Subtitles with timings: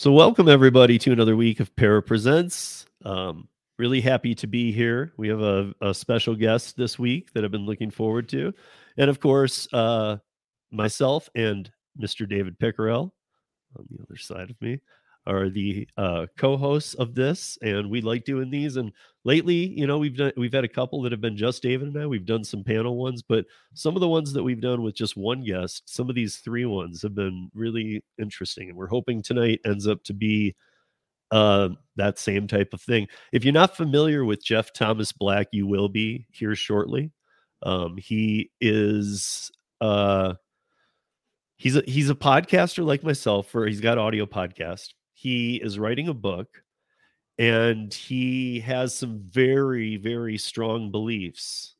[0.00, 2.86] So, welcome everybody to another week of Para Presents.
[3.04, 5.12] Um, really happy to be here.
[5.18, 8.54] We have a, a, special guest this week that I've been looking forward to.
[8.96, 10.16] And of course, uh,
[10.72, 11.70] myself and
[12.00, 12.26] Mr.
[12.26, 13.12] David Pickerel
[13.78, 14.80] on the other side of me
[15.26, 18.76] are the uh, co-hosts of this, and we like doing these.
[18.76, 18.92] And
[19.24, 22.02] lately, you know, we've done we've had a couple that have been just David and
[22.02, 22.06] I.
[22.06, 25.16] We've done some panel ones, but some of the ones that we've done with just
[25.16, 29.60] one guest, some of these three ones have been really interesting, and we're hoping tonight
[29.64, 30.54] ends up to be
[31.30, 33.08] uh, that same type of thing.
[33.32, 37.12] If you're not familiar with Jeff Thomas Black, you will be here shortly.
[37.62, 39.50] Um, he is
[39.80, 40.34] uh,
[41.56, 44.88] he's a he's a podcaster like myself, or he's got audio podcast
[45.20, 46.62] he is writing a book
[47.40, 51.74] and he has some very very strong beliefs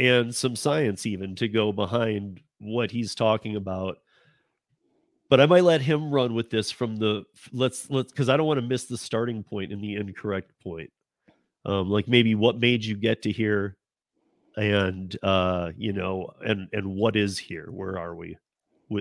[0.00, 3.98] and some science even to go behind what he's talking about.
[5.30, 8.46] But i might let him run with this from the let's let's because i don't
[8.46, 10.90] want to miss the starting point and the incorrect point.
[11.64, 13.76] Um like maybe what made you get to here
[14.56, 17.68] and uh you know and and what is here?
[17.70, 18.36] Where are we?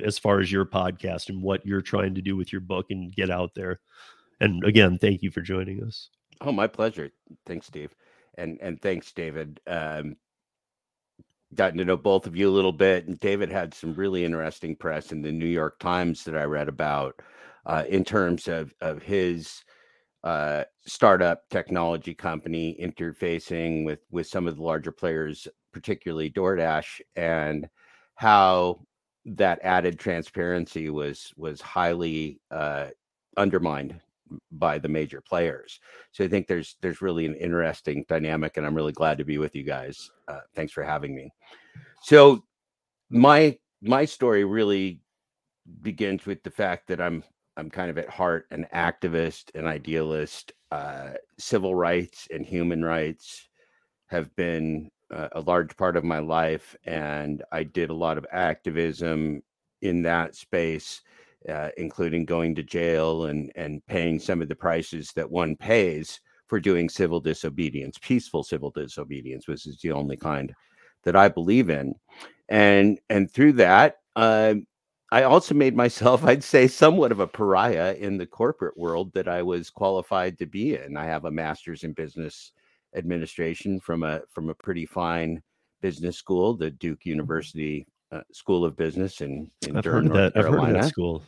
[0.03, 3.11] As far as your podcast and what you're trying to do with your book and
[3.15, 3.79] get out there.
[4.39, 6.09] And again, thank you for joining us.
[6.41, 7.09] Oh, my pleasure.
[7.45, 7.95] Thanks, Steve.
[8.37, 9.61] And and thanks, David.
[9.65, 10.17] Um,
[11.53, 14.75] gotten to know both of you a little bit, and David had some really interesting
[14.75, 17.21] press in the New York Times that I read about
[17.65, 19.63] uh, in terms of of his
[20.25, 27.69] uh, startup technology company interfacing with with some of the larger players, particularly DoorDash, and
[28.15, 28.81] how
[29.25, 32.87] that added transparency was was highly uh,
[33.37, 33.99] undermined
[34.51, 35.79] by the major players.
[36.11, 39.37] So I think there's there's really an interesting dynamic, and I'm really glad to be
[39.37, 40.09] with you guys.
[40.27, 41.31] Uh, thanks for having me.
[42.03, 42.43] So
[43.09, 45.01] my my story really
[45.81, 47.23] begins with the fact that I'm
[47.57, 50.53] I'm kind of at heart an activist, an idealist.
[50.71, 53.47] Uh, civil rights and human rights
[54.07, 59.41] have been a large part of my life, and I did a lot of activism
[59.81, 61.01] in that space,
[61.49, 66.19] uh, including going to jail and and paying some of the prices that one pays
[66.47, 70.53] for doing civil disobedience, peaceful civil disobedience, which is the only kind
[71.03, 71.95] that I believe in,
[72.49, 73.97] and and through that.
[74.15, 74.55] Uh,
[75.11, 79.27] I also made myself, I'd say, somewhat of a pariah in the corporate world that
[79.27, 80.97] I was qualified to be in.
[80.97, 82.51] I have a master's in business
[82.95, 85.41] administration from a from a pretty fine
[85.81, 90.33] business school, the Duke University uh, School of Business in, in Durham, of that.
[90.35, 91.23] I've heard of that school.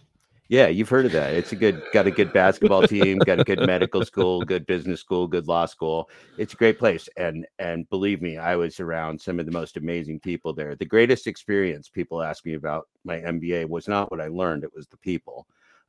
[0.49, 1.33] Yeah, you've heard of that.
[1.33, 5.01] It's a good, got a good basketball team, got a good medical school, good business
[5.01, 6.09] school, good law school.
[6.37, 9.75] It's a great place, and and believe me, I was around some of the most
[9.75, 10.75] amazing people there.
[10.75, 14.73] The greatest experience people ask me about my MBA was not what I learned; it
[14.73, 15.47] was the people.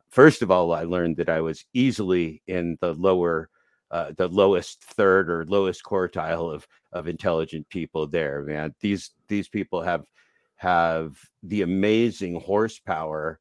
[0.08, 3.50] First of all, I learned that I was easily in the lower
[3.92, 9.48] uh, the lowest third or lowest quartile of of intelligent people there man these these
[9.48, 10.04] people have
[10.56, 13.38] have the amazing horsepower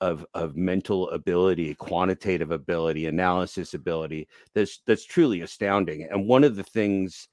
[0.00, 6.54] of of mental ability quantitative ability analysis ability that's that's truly astounding and one of
[6.56, 7.28] the things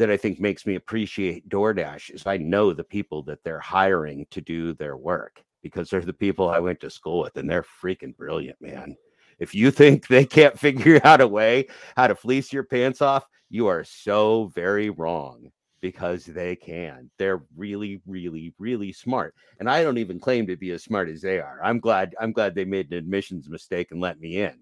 [0.00, 4.26] that I think makes me appreciate DoorDash is I know the people that they're hiring
[4.30, 7.66] to do their work because they're the people I went to school with and they're
[7.82, 8.96] freaking brilliant, man.
[9.38, 13.26] If you think they can't figure out a way how to fleece your pants off,
[13.50, 17.10] you are so very wrong because they can.
[17.18, 19.34] They're really, really, really smart.
[19.58, 21.60] And I don't even claim to be as smart as they are.
[21.62, 22.14] I'm glad.
[22.20, 24.58] I'm glad they made an admissions mistake and let me in.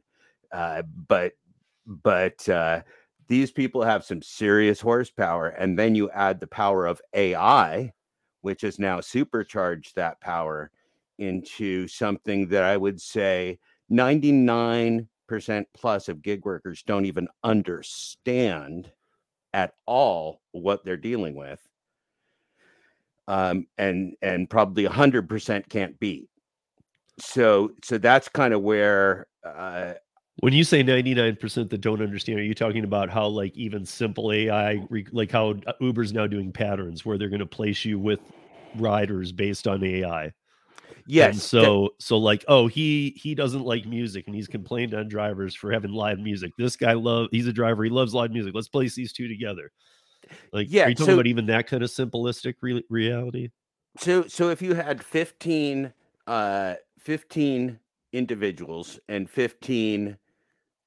[0.53, 1.33] Uh, but,
[1.87, 2.83] but uh,
[3.27, 7.93] these people have some serious horsepower, and then you add the power of AI,
[8.41, 10.71] which has now supercharged that power
[11.19, 13.59] into something that I would say
[13.91, 15.07] 99%
[15.75, 18.91] plus of gig workers don't even understand
[19.59, 21.61] at all what they're dealing with.
[23.27, 26.29] Um, and and probably 100% can't beat.
[27.19, 29.95] So so that's kind of where uh,
[30.41, 34.33] when you say 99% that don't understand, are you talking about how like even simple
[34.33, 34.81] AI,
[35.11, 38.21] like how Uber's now doing patterns where they're going to place you with
[38.77, 40.33] riders based on AI?
[41.07, 41.35] Yes.
[41.35, 45.09] And so that, so like oh he he doesn't like music and he's complained on
[45.09, 46.53] drivers for having live music.
[46.59, 48.55] This guy love he's a driver he loves live music.
[48.55, 49.73] Let's place these two together.
[50.53, 53.51] Like yeah, are you talking so, about even that kind of simplistic re- reality?
[53.99, 55.93] So so if you had 15
[56.27, 57.79] uh 15
[58.13, 60.17] individuals and 15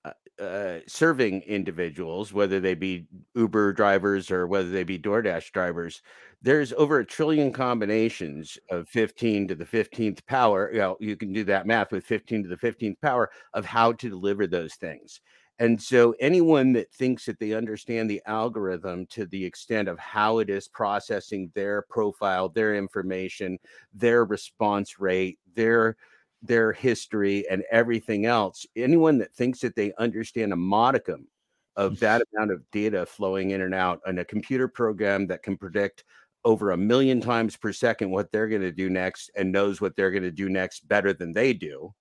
[0.04, 0.12] uh,
[0.42, 6.02] uh, serving individuals, whether they be Uber drivers or whether they be DoorDash drivers,
[6.42, 10.72] there's over a trillion combinations of 15 to the 15th power.
[10.74, 13.92] You know, you can do that math with 15 to the 15th power of how
[13.94, 15.22] to deliver those things.
[15.60, 20.40] And so, anyone that thinks that they understand the algorithm to the extent of how
[20.40, 23.60] it is processing their profile, their information,
[23.94, 25.98] their response rate, their
[26.42, 28.66] their history and everything else.
[28.76, 31.28] Anyone that thinks that they understand a modicum
[31.76, 35.56] of that amount of data flowing in and out on a computer program that can
[35.58, 36.04] predict
[36.44, 39.96] over a million times per second what they're going to do next and knows what
[39.96, 41.94] they're going to do next better than they do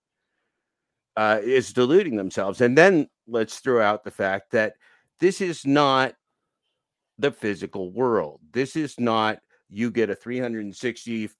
[1.16, 2.60] uh, is deluding themselves.
[2.60, 4.74] And then let's throw out the fact that
[5.18, 6.14] this is not
[7.18, 8.40] the physical world.
[8.52, 9.38] This is not
[9.68, 11.30] you get a 360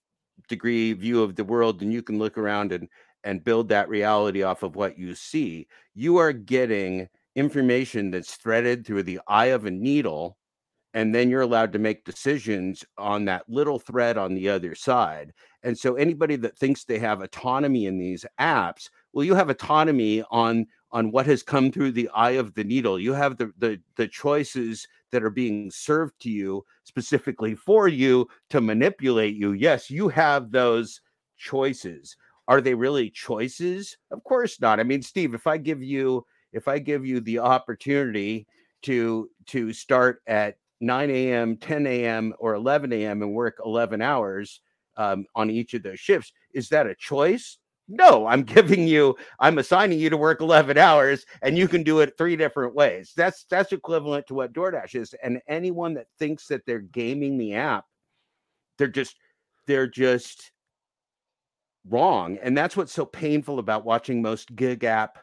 [0.49, 2.89] degree view of the world and you can look around and
[3.25, 7.07] and build that reality off of what you see you are getting
[7.37, 10.39] information that's threaded through the eye of a needle
[10.95, 15.33] and then you're allowed to make decisions on that little thread on the other side
[15.63, 20.23] and so anybody that thinks they have autonomy in these apps well you have autonomy
[20.31, 23.81] on on what has come through the eye of the needle you have the the,
[23.97, 29.53] the choices that are being served to you specifically for you to manipulate you.
[29.53, 31.01] Yes, you have those
[31.37, 32.17] choices.
[32.49, 33.97] Are they really choices?
[34.11, 34.81] Of course not.
[34.81, 38.47] I mean, Steve, if I give you if I give you the opportunity
[38.83, 43.23] to to start at 9 a.m., 10 a.m., or 11 a.m.
[43.23, 44.61] and work 11 hours
[44.97, 47.59] um, on each of those shifts, is that a choice?
[47.89, 52.01] No, I'm giving you, I'm assigning you to work 11 hours and you can do
[52.01, 53.13] it three different ways.
[53.17, 55.15] That's that's equivalent to what DoorDash is.
[55.23, 57.85] And anyone that thinks that they're gaming the app,
[58.79, 59.17] they're just
[59.67, 60.53] they're just
[61.89, 62.39] wrong.
[62.43, 65.19] And that's what's so painful about watching most gig app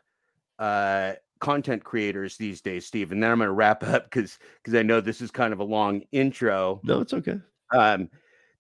[0.60, 3.12] uh content creators these days, Steve.
[3.12, 5.60] And then I'm going to wrap up because because I know this is kind of
[5.60, 6.82] a long intro.
[6.84, 7.40] No, it's okay.
[7.72, 8.10] Um,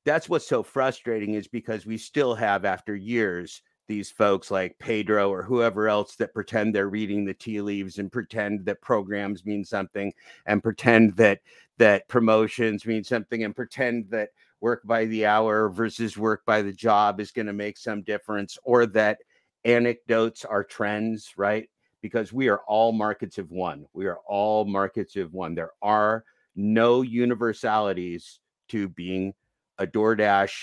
[0.05, 5.29] that's what's so frustrating is because we still have after years these folks like Pedro
[5.31, 9.63] or whoever else that pretend they're reading the tea leaves and pretend that programs mean
[9.63, 10.11] something
[10.45, 11.39] and pretend that
[11.77, 14.29] that promotions mean something and pretend that
[14.59, 18.57] work by the hour versus work by the job is going to make some difference
[18.63, 19.19] or that
[19.63, 21.69] anecdotes are trends, right?
[22.01, 23.85] Because we are all markets of one.
[23.93, 25.55] We are all markets of one.
[25.55, 26.23] There are
[26.55, 28.39] no universalities
[28.69, 29.33] to being
[29.77, 30.53] a DoorDash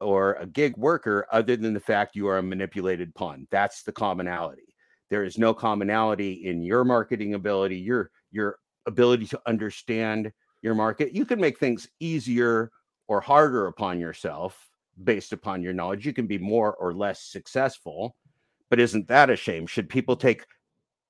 [0.00, 3.46] or a gig worker other than the fact you are a manipulated pawn.
[3.50, 4.74] That's the commonality.
[5.10, 10.32] There is no commonality in your marketing ability, your your ability to understand
[10.62, 11.14] your market.
[11.14, 12.70] You can make things easier
[13.06, 14.58] or harder upon yourself
[15.02, 16.06] based upon your knowledge.
[16.06, 18.16] You can be more or less successful,
[18.70, 19.66] but isn't that a shame?
[19.66, 20.44] Should people take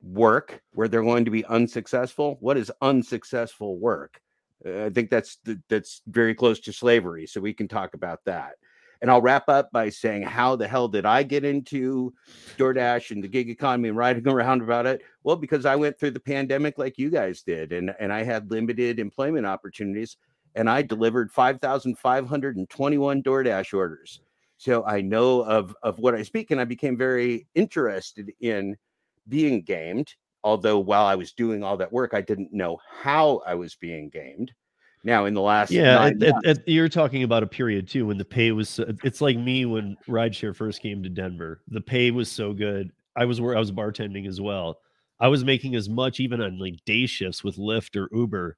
[0.02, 2.36] work where they're going to be unsuccessful?
[2.40, 4.20] What is unsuccessful work?
[4.64, 5.38] Uh, I think that's
[5.68, 8.54] that's very close to slavery, so we can talk about that.
[9.04, 12.14] And I'll wrap up by saying, how the hell did I get into
[12.56, 15.02] DoorDash and the gig economy and writing around about it?
[15.24, 18.50] Well, because I went through the pandemic like you guys did, and, and I had
[18.50, 20.16] limited employment opportunities,
[20.54, 24.20] and I delivered 5,521 DoorDash orders.
[24.56, 28.76] So I know of, of what I speak, and I became very interested in
[29.28, 30.12] being gamed.
[30.42, 34.10] Although while I was doing all that work, I didn't know how I was being
[34.10, 34.52] gamed.
[35.04, 36.10] Now in the last yeah
[36.66, 39.96] you're talking about a period too when the pay was so, it's like me when
[40.08, 41.60] rideshare first came to denver.
[41.68, 42.90] The pay was so good.
[43.14, 44.78] I was where i was bartending as well.
[45.20, 48.56] I was making as much even on like day shifts with lyft or uber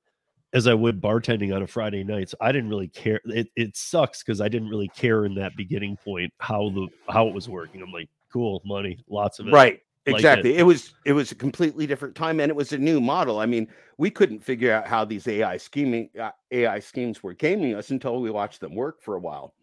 [0.52, 2.30] as i would bartending on a friday night.
[2.30, 5.56] So i didn't really care it, it sucks because i didn't really care in that
[5.56, 7.82] beginning point how the how it was working.
[7.82, 9.52] I'm like cool money lots of it.
[9.52, 10.60] Right exactly it.
[10.60, 10.62] it.
[10.62, 13.66] was it was a completely different time and it was a new model i mean
[13.98, 18.20] we couldn't figure out how these ai scheming uh, ai schemes were gaming us until
[18.20, 19.54] we watched them work for a while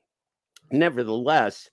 [0.71, 1.69] nevertheless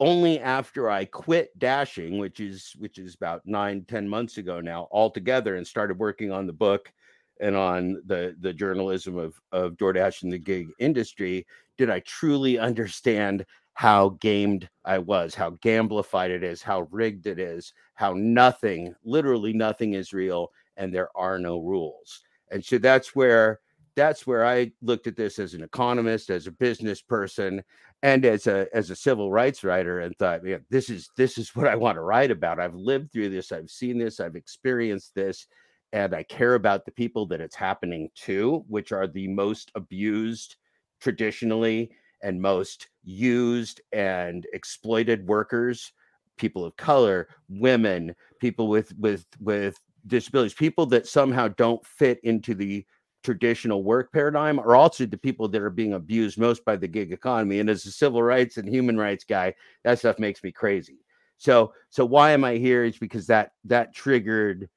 [0.00, 4.88] only after i quit dashing which is which is about nine ten months ago now
[4.90, 6.92] altogether and started working on the book
[7.40, 12.58] and on the the journalism of of DoorDash and the gig industry did I truly
[12.70, 18.94] understand how gamed I was, how gamblified it is, how rigged it is, how nothing,
[19.04, 22.20] literally nothing is real, and there are no rules.
[22.50, 23.60] And so that's where
[23.94, 27.62] that's where I looked at this as an economist, as a business person,
[28.02, 31.54] and as a as a civil rights writer, and thought, yeah, this is this is
[31.54, 32.60] what I want to write about.
[32.60, 35.46] I've lived through this, I've seen this, I've experienced this,
[35.92, 40.56] and I care about the people that it's happening to, which are the most abused
[41.00, 41.90] traditionally
[42.22, 45.92] and most used and exploited workers
[46.38, 52.54] people of color women people with with with disabilities, people that somehow don't fit into
[52.54, 52.84] the
[53.22, 57.12] traditional work paradigm are also the people that are being abused most by the gig
[57.12, 57.60] economy.
[57.60, 60.98] And as a civil rights and human rights guy, that stuff makes me crazy.
[61.38, 62.84] So, so why am I here?
[62.84, 64.68] Is because that that triggered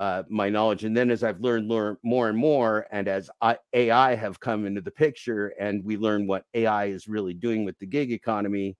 [0.00, 0.84] uh, my knowledge.
[0.84, 4.66] And then as I've learned learn more and more, and as I, AI have come
[4.66, 8.76] into the picture, and we learn what AI is really doing with the gig economy,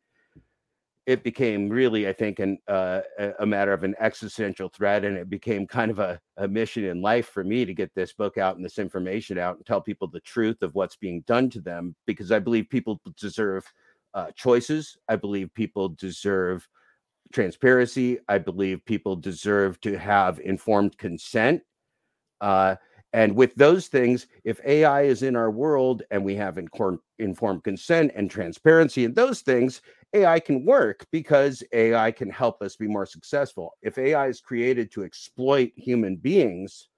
[1.07, 3.01] it became really, I think, an, uh,
[3.41, 7.01] a matter of an existential threat, and it became kind of a, a mission in
[7.01, 10.07] life for me to get this book out and this information out and tell people
[10.07, 13.65] the truth of what's being done to them, because I believe people deserve
[14.13, 14.99] uh, choices.
[15.09, 16.69] I believe people deserve
[17.33, 18.19] transparency.
[18.29, 21.63] I believe people deserve to have informed consent.
[22.41, 22.77] Uh,
[23.13, 27.65] and with those things, if AI is in our world and we have informed, informed
[27.65, 29.81] consent and transparency and those things,
[30.15, 33.75] AI can work because AI can help us be more successful.
[33.83, 36.89] If AI is created to exploit human beings,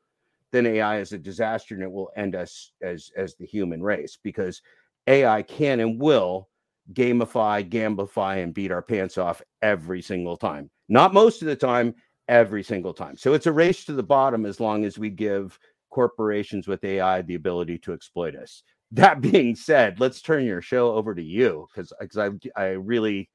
[0.53, 4.19] then AI is a disaster and it will end us as as the human race
[4.23, 4.63] because
[5.07, 6.50] AI can and will
[6.92, 10.70] gamify, gamify, and beat our pants off every single time.
[10.88, 11.94] Not most of the time,
[12.28, 13.16] every single time.
[13.16, 15.59] So it's a race to the bottom as long as we give
[15.90, 20.92] corporations with AI the ability to exploit us that being said, let's turn your show
[20.92, 22.30] over to you because because I
[22.61, 23.28] I really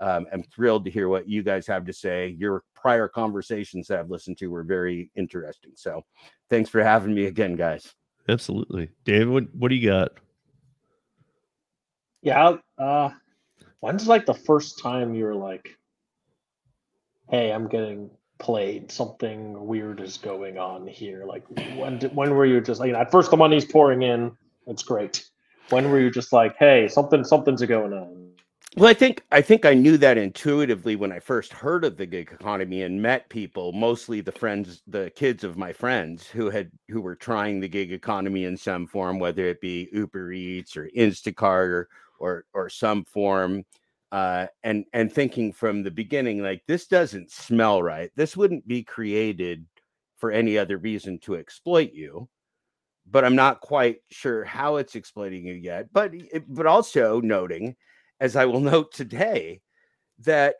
[0.00, 2.36] um, am thrilled to hear what you guys have to say.
[2.38, 5.72] Your prior conversations that I've listened to were very interesting.
[5.74, 6.02] So,
[6.50, 7.94] thanks for having me again, guys.
[8.28, 9.28] Absolutely, David.
[9.28, 10.12] What what do you got?
[12.28, 13.08] Yeah, uh,
[13.80, 15.78] when's like the first time you were like,
[17.30, 18.92] "Hey, I'm getting played.
[18.92, 21.44] Something weird is going on here." Like,
[21.74, 24.36] when when were you just like at first the money's pouring in?
[24.66, 25.24] It's great.
[25.70, 28.28] When were you just like, hey, something something's going on?
[28.76, 32.04] Well, I think I think I knew that intuitively when I first heard of the
[32.04, 36.70] gig economy and met people, mostly the friends, the kids of my friends who had
[36.88, 40.90] who were trying the gig economy in some form, whether it be Uber Eats or
[40.94, 43.64] Instacart or or, or some form,
[44.12, 48.10] uh, and and thinking from the beginning like this doesn't smell right.
[48.16, 49.66] This wouldn't be created
[50.16, 52.28] for any other reason to exploit you
[53.10, 55.88] but I'm not quite sure how it's exploiting you yet.
[55.92, 56.12] But
[56.48, 57.76] but also noting,
[58.20, 59.60] as I will note today,
[60.20, 60.56] that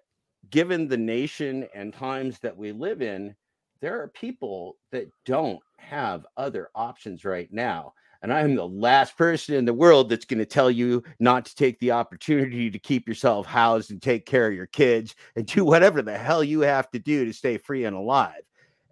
[0.51, 3.35] given the nation and times that we live in,
[3.81, 7.93] there are people that don't have other options right now.
[8.23, 11.45] And I am the last person in the world that's going to tell you not
[11.47, 15.47] to take the opportunity to keep yourself housed and take care of your kids and
[15.47, 18.43] do whatever the hell you have to do to stay free and alive.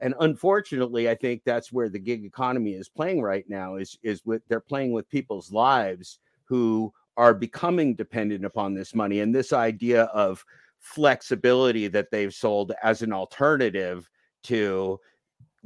[0.00, 4.21] And unfortunately i think that's where the gig economy is playing right now is is
[4.26, 9.52] with they're playing with people's lives who are becoming dependent upon this money and this
[9.54, 10.45] idea of
[10.80, 14.09] flexibility that they've sold as an alternative
[14.42, 15.00] to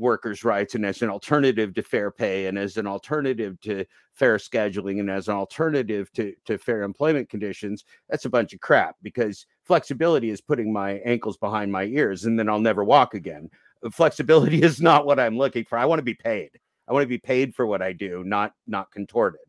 [0.00, 4.36] workers' rights and as an alternative to fair pay and as an alternative to fair
[4.36, 8.96] scheduling and as an alternative to, to fair employment conditions, that's a bunch of crap
[9.02, 13.48] because flexibility is putting my ankles behind my ears and then I'll never walk again
[13.92, 15.78] flexibility is not what I'm looking for.
[15.78, 16.50] I want to be paid.
[16.88, 19.40] I want to be paid for what I do, not not contorted.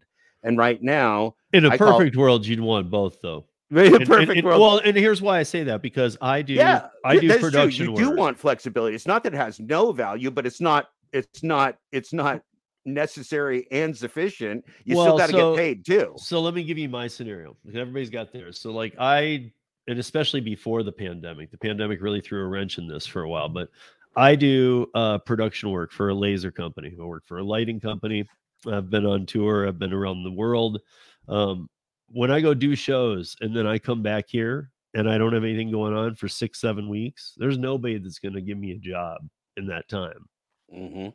[0.44, 3.46] And right now, in a perfect call, world, you'd want both, though.
[3.72, 4.62] Perfect and, and, world.
[4.62, 6.54] Well, and here's why I say that because I do.
[6.54, 7.88] Yeah, I do production.
[7.88, 7.98] True.
[7.98, 8.96] You do want flexibility.
[8.96, 10.90] It's not that it has no value, but it's not.
[11.14, 11.78] It's not.
[11.92, 12.42] It's not
[12.86, 14.66] necessary and sufficient.
[14.84, 16.14] You well, still got to so, get paid too.
[16.18, 17.56] So let me give you my scenario.
[17.68, 18.60] Everybody's got theirs.
[18.60, 19.52] So like I,
[19.88, 23.30] and especially before the pandemic, the pandemic really threw a wrench in this for a
[23.30, 23.50] while.
[23.50, 23.70] But
[24.16, 26.94] I do uh, production work for a laser company.
[27.00, 28.28] I work for a lighting company.
[28.68, 29.68] I've been on tour.
[29.68, 30.82] I've been around the world.
[31.28, 31.70] Um,
[32.14, 35.44] when I go do shows and then I come back here and I don't have
[35.44, 38.78] anything going on for six, seven weeks, there's nobody that's going to give me a
[38.78, 39.22] job
[39.58, 40.28] in that time.
[40.74, 41.10] Mm-hmm.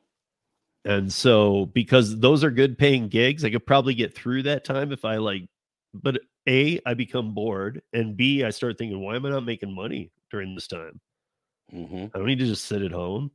[0.91, 4.93] And so, because those are good paying gigs, I could probably get through that time
[4.93, 5.49] if I like,
[5.93, 9.75] but A, I become bored, and B, I start thinking, why am I not making
[9.75, 11.01] money during this time?
[11.75, 12.07] Mm-hmm.
[12.15, 13.33] I don't need to just sit at home.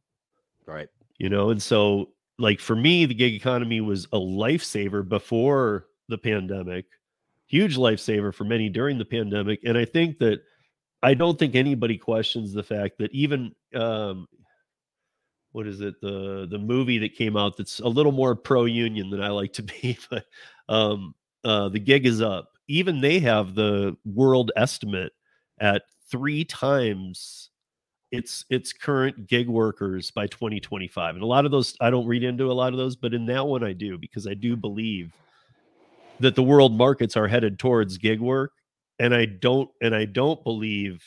[0.65, 0.87] Right.
[1.17, 6.17] You know, and so like for me, the gig economy was a lifesaver before the
[6.17, 6.85] pandemic,
[7.51, 9.59] huge lifesaver for many during the pandemic.
[9.65, 10.41] And I think that
[11.03, 14.27] I don't think anybody questions the fact that even um
[15.51, 19.09] what is it the the movie that came out that's a little more pro union
[19.09, 20.25] than I like to be, but
[20.69, 22.49] um uh the gig is up.
[22.69, 25.11] Even they have the world estimate
[25.59, 27.49] at three times
[28.13, 32.23] its its current gig workers by 2025 and a lot of those i don't read
[32.23, 35.13] into a lot of those but in that one i do because i do believe
[36.21, 38.51] that the world markets are headed towards gig work
[38.99, 41.03] and i don't and i don't believe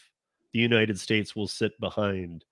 [0.53, 2.45] the united states will sit behind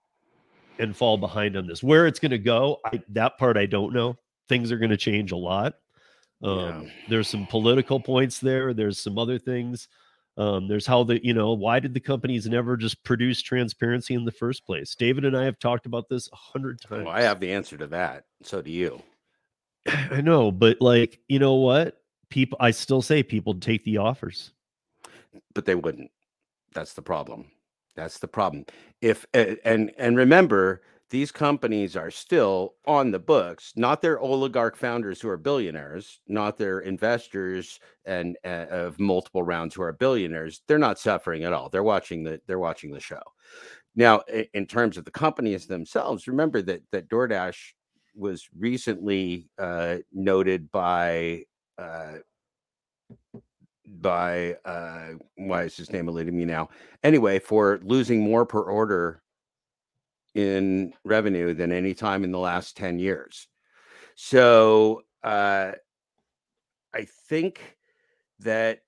[0.79, 1.83] and fall behind on this.
[1.83, 4.17] Where it's going to go, I, that part I don't know.
[4.49, 5.75] Things are going to change a lot.
[6.43, 6.91] Um, yeah.
[7.09, 8.75] There's some political points there.
[8.75, 9.89] There's some other things.
[10.37, 14.25] Um, there's how the you know why did the companies never just produce transparency in
[14.25, 14.95] the first place?
[14.95, 17.05] David and I have talked about this a hundred times.
[17.05, 18.25] Well, I have the answer to that.
[18.43, 19.03] So do you.
[19.87, 21.99] I know, but like you know what?
[22.33, 24.53] People, I still say people take the offers,
[25.55, 26.11] but they wouldn't.
[26.73, 27.51] That's the problem.
[27.95, 28.65] That's the problem.
[29.03, 35.21] If and and remember, these companies are still on the books, not their oligarch founders
[35.21, 40.63] who are billionaires, not their investors and uh, of multiple rounds who are billionaires.
[40.67, 41.69] They're not suffering at all.
[41.69, 43.21] They're watching the they're watching the show.
[43.95, 44.23] Now,
[44.55, 47.75] in terms of the companies themselves, remember that that DoorDash
[48.15, 51.45] was recently uh, noted by
[51.79, 52.15] uh,
[53.87, 56.69] by uh, why is his name eluding me now?
[57.03, 59.23] Anyway, for losing more per order
[60.35, 63.49] in revenue than any time in the last 10 years.
[64.15, 65.73] So uh,
[66.95, 67.77] I think
[68.41, 68.81] that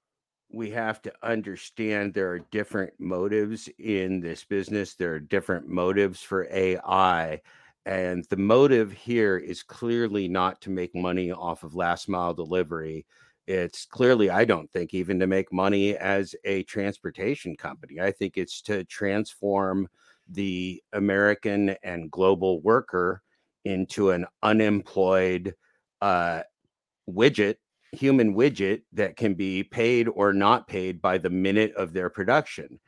[0.52, 4.94] we have to understand there are different motives in this business.
[4.94, 7.40] There are different motives for AI.
[7.86, 13.04] And the motive here is clearly not to make money off of last mile delivery.
[13.46, 18.00] It's clearly, I don't think, even to make money as a transportation company.
[18.00, 19.88] I think it's to transform
[20.30, 23.22] the American and global worker
[23.66, 25.54] into an unemployed
[26.00, 26.42] uh,
[27.08, 27.56] widget,
[27.92, 32.80] human widget that can be paid or not paid by the minute of their production.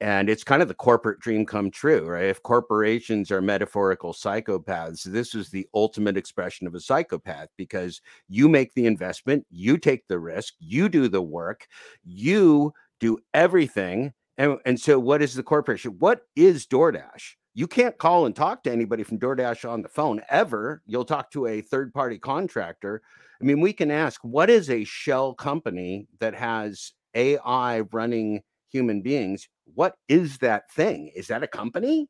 [0.00, 2.26] And it's kind of the corporate dream come true, right?
[2.26, 8.48] If corporations are metaphorical psychopaths, this is the ultimate expression of a psychopath because you
[8.48, 11.66] make the investment, you take the risk, you do the work,
[12.04, 15.96] you do everything and, and so, what is the corporation?
[15.98, 17.34] What is DoorDash?
[17.54, 20.80] You can't call and talk to anybody from DoorDash on the phone ever.
[20.86, 23.02] You'll talk to a third party contractor.
[23.42, 29.02] I mean, we can ask what is a shell company that has AI running human
[29.02, 29.48] beings?
[29.74, 31.10] What is that thing?
[31.14, 32.08] Is that a company?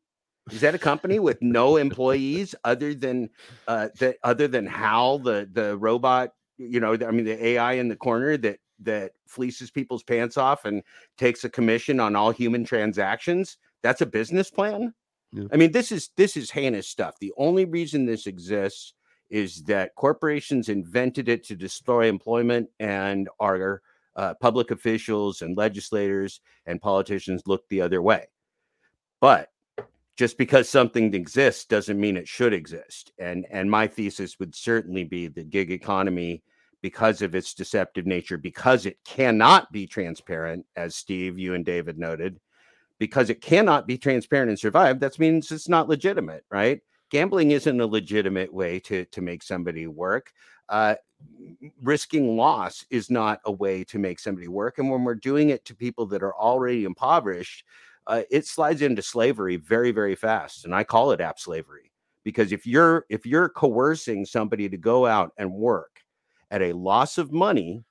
[0.51, 3.31] Is that a company with no employees other than
[3.67, 6.31] uh, that other than Hal, the the robot?
[6.57, 10.65] You know, I mean, the AI in the corner that that fleeces people's pants off
[10.65, 10.83] and
[11.17, 14.93] takes a commission on all human transactions that's a business plan
[15.33, 15.45] yeah.
[15.53, 18.95] i mean this is this is heinous stuff the only reason this exists
[19.31, 23.83] is that corporations invented it to destroy employment and our
[24.19, 28.27] uh, public officials and legislators and politicians look the other way
[29.21, 29.49] but
[30.17, 35.05] just because something exists doesn't mean it should exist and and my thesis would certainly
[35.05, 36.43] be the gig economy
[36.83, 41.99] because of its deceptive nature, because it cannot be transparent, as Steve, you and David
[41.99, 42.39] noted,
[42.99, 46.81] because it cannot be transparent and survive, that means it's not legitimate, right?
[47.11, 50.31] Gambling isn't a legitimate way to, to make somebody work.
[50.69, 50.95] Uh,
[51.83, 54.79] risking loss is not a way to make somebody work.
[54.79, 57.65] And when we're doing it to people that are already impoverished,
[58.07, 60.65] uh, it slides into slavery very, very fast.
[60.65, 61.89] And I call it app slavery
[62.29, 66.03] because if you're if you're coercing somebody to go out and work
[66.51, 67.83] at a loss of money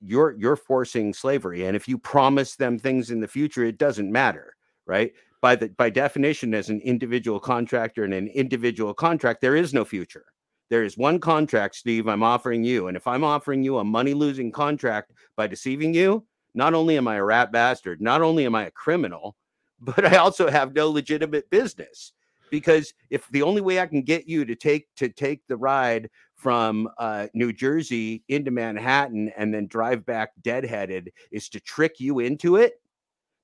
[0.00, 4.10] you're you're forcing slavery and if you promise them things in the future it doesn't
[4.10, 9.54] matter right by the by definition as an individual contractor and an individual contract there
[9.54, 10.24] is no future
[10.70, 14.14] there is one contract steve i'm offering you and if i'm offering you a money
[14.14, 18.54] losing contract by deceiving you not only am i a rat bastard not only am
[18.54, 19.36] i a criminal
[19.80, 22.12] but i also have no legitimate business
[22.50, 26.08] because if the only way i can get you to take to take the ride
[26.40, 32.20] from uh, New Jersey into Manhattan and then drive back deadheaded is to trick you
[32.20, 32.80] into it.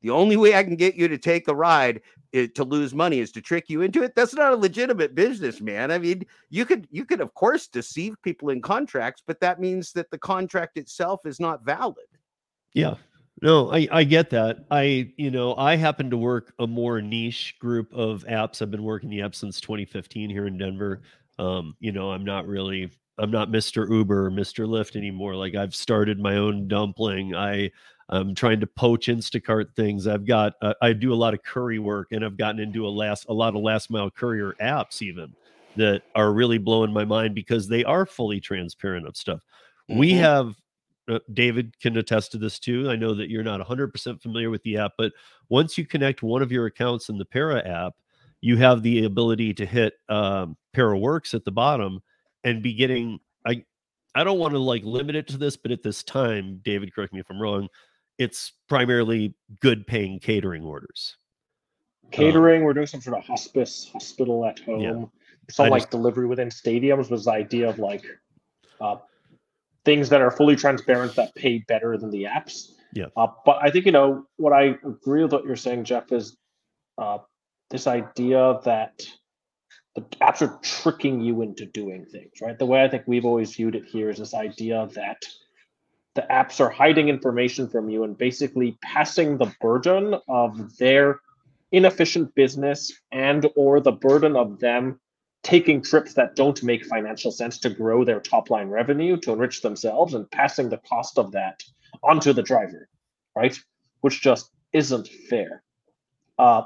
[0.07, 3.19] The only way I can get you to take a ride is, to lose money
[3.19, 4.15] is to trick you into it.
[4.15, 5.91] That's not a legitimate business, man.
[5.91, 9.91] I mean, you could you could of course deceive people in contracts, but that means
[9.95, 12.07] that the contract itself is not valid.
[12.73, 12.95] Yeah.
[13.43, 14.65] No, I, I get that.
[14.71, 18.63] I, you know, I happen to work a more niche group of apps.
[18.63, 21.03] I've been working the app since 2015 here in Denver.
[21.41, 23.91] Um, you know, I'm not really I'm not Mr.
[23.91, 24.69] Uber or Mr.
[24.69, 25.35] Lyft anymore.
[25.35, 27.35] Like I've started my own dumpling.
[27.35, 27.73] I
[28.09, 30.07] I'm trying to poach Instacart things.
[30.07, 32.91] I've got uh, I do a lot of curry work and I've gotten into a
[32.91, 35.35] last a lot of last mile courier apps even
[35.77, 39.41] that are really blowing my mind because they are fully transparent of stuff.
[39.91, 39.99] Mm-hmm.
[39.99, 40.55] We have
[41.09, 42.91] uh, David can attest to this too.
[42.91, 45.13] I know that you're not 100% familiar with the app, but
[45.49, 47.95] once you connect one of your accounts in the Para app,
[48.41, 52.01] you have the ability to hit um, Para Works at the bottom
[52.45, 53.19] and be getting.
[53.47, 53.65] I
[54.15, 57.13] I don't want to like limit it to this, but at this time, David, correct
[57.13, 57.69] me if I'm wrong.
[58.19, 61.17] It's primarily good paying catering orders,
[62.11, 62.63] catering.
[62.63, 64.81] Um, we're doing some sort of hospice, hospital at home.
[64.81, 65.05] Yeah.
[65.51, 68.05] Some I like just, delivery within stadiums was the idea of like
[68.81, 68.97] uh,
[69.85, 72.73] things that are fully transparent that pay better than the apps.
[72.93, 73.07] Yeah.
[73.17, 76.37] Uh, but I think you know what I agree with what you're saying, Jeff, is
[76.99, 77.19] uh,
[77.71, 79.07] this idea that
[79.95, 82.59] the apps are tricking you into doing things, right?
[82.59, 85.23] The way I think we've always viewed it here is this idea that
[86.17, 91.21] the apps are hiding information from you and basically passing the burden of their
[91.73, 94.99] inefficient business and or the burden of them
[95.43, 99.63] taking trips that don't make financial sense to grow their top line revenue to enrich
[99.63, 101.63] themselves and passing the cost of that
[102.03, 102.89] onto the driver
[103.37, 103.57] right?
[104.01, 105.63] Which just isn't fair.
[106.39, 106.63] Uh,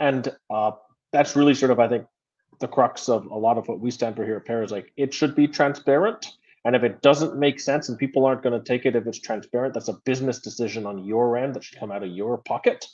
[0.00, 0.72] and uh,
[1.12, 2.06] that's really sort of i think
[2.60, 4.92] the crux of a lot of what we stand for here at Para is like
[4.96, 6.36] it should be transparent.
[6.64, 9.18] And if it doesn't make sense and people aren't going to take it if it's
[9.18, 12.86] transparent, that's a business decision on your end that should come out of your pocket,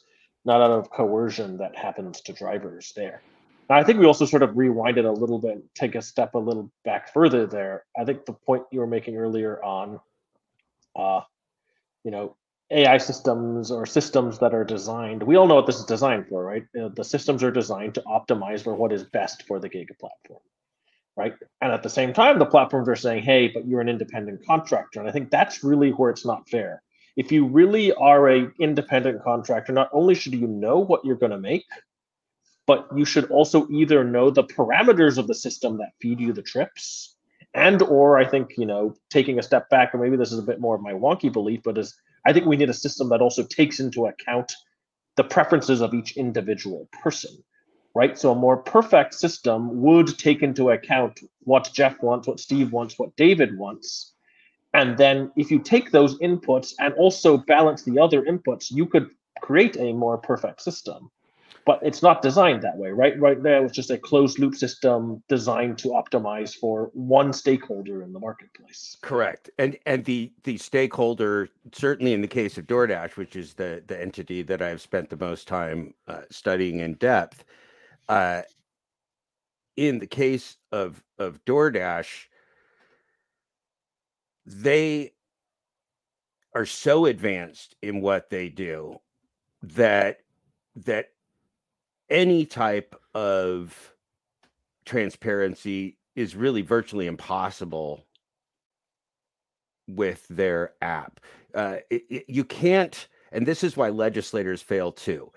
[0.44, 3.20] not out of coercion that happens to drivers there.
[3.68, 6.34] Now, I think we also sort of rewind it a little bit, take a step
[6.34, 7.84] a little back further there.
[7.98, 10.00] I think the point you were making earlier on,
[10.96, 11.20] uh,
[12.04, 12.36] you know,
[12.70, 16.44] AI systems or systems that are designed, we all know what this is designed for,
[16.44, 16.64] right?
[16.80, 20.40] Uh, the systems are designed to optimize for what is best for the Giga platform,
[21.18, 21.34] right?
[21.60, 25.00] And at the same time, the platforms are saying, hey, but you're an independent contractor.
[25.00, 26.82] And I think that's really where it's not fair.
[27.16, 31.32] If you really are a independent contractor, not only should you know what you're going
[31.32, 31.66] to make,
[32.66, 36.42] but you should also either know the parameters of the system that feed you the
[36.42, 37.16] trips
[37.54, 40.42] and or i think you know taking a step back and maybe this is a
[40.42, 43.22] bit more of my wonky belief but is I think we need a system that
[43.22, 44.52] also takes into account
[45.16, 47.42] the preferences of each individual person,
[47.98, 48.16] right?
[48.16, 52.96] So a more perfect system would take into account what Jeff wants, what Steve wants,
[52.96, 54.12] what David wants.
[54.72, 59.10] And then if you take those inputs and also balance the other inputs, you could
[59.42, 61.10] create a more perfect system
[61.68, 63.20] but it's not designed that way, right?
[63.20, 68.14] Right there was just a closed loop system designed to optimize for one stakeholder in
[68.14, 68.96] the marketplace.
[69.02, 69.50] Correct.
[69.58, 74.00] And and the the stakeholder, certainly in the case of DoorDash, which is the the
[74.00, 77.44] entity that I've spent the most time uh, studying in depth,
[78.08, 78.42] uh,
[79.76, 82.26] in the case of of DoorDash,
[84.46, 85.12] they
[86.54, 88.98] are so advanced in what they do
[89.62, 90.20] that
[90.74, 91.10] that
[92.10, 93.94] any type of
[94.84, 98.04] transparency is really virtually impossible
[99.86, 101.20] with their app.
[101.54, 105.30] Uh, it, it, you can't, and this is why legislators fail too.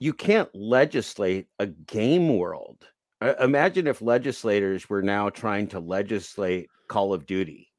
[0.00, 2.84] You can't legislate a game world.
[3.40, 7.70] Imagine if legislators were now trying to legislate Call of Duty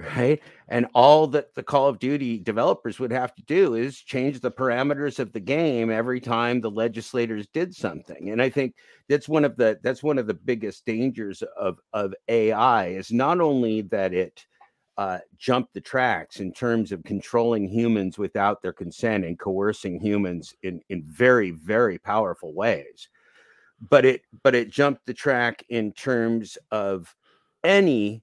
[0.16, 0.40] right?
[0.68, 4.50] And all that the Call of Duty developers would have to do is change the
[4.50, 8.30] parameters of the game every time the legislators did something.
[8.30, 8.74] And I think
[9.08, 13.40] that's one of the that's one of the biggest dangers of of AI is not
[13.40, 14.44] only that it
[15.00, 20.54] uh, jumped the tracks in terms of controlling humans without their consent and coercing humans
[20.62, 23.08] in in very very powerful ways,
[23.88, 27.16] but it but it jumped the track in terms of
[27.64, 28.22] any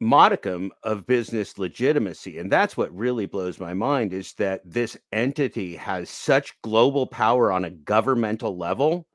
[0.00, 2.38] modicum of business legitimacy.
[2.38, 7.52] And that's what really blows my mind is that this entity has such global power
[7.52, 9.06] on a governmental level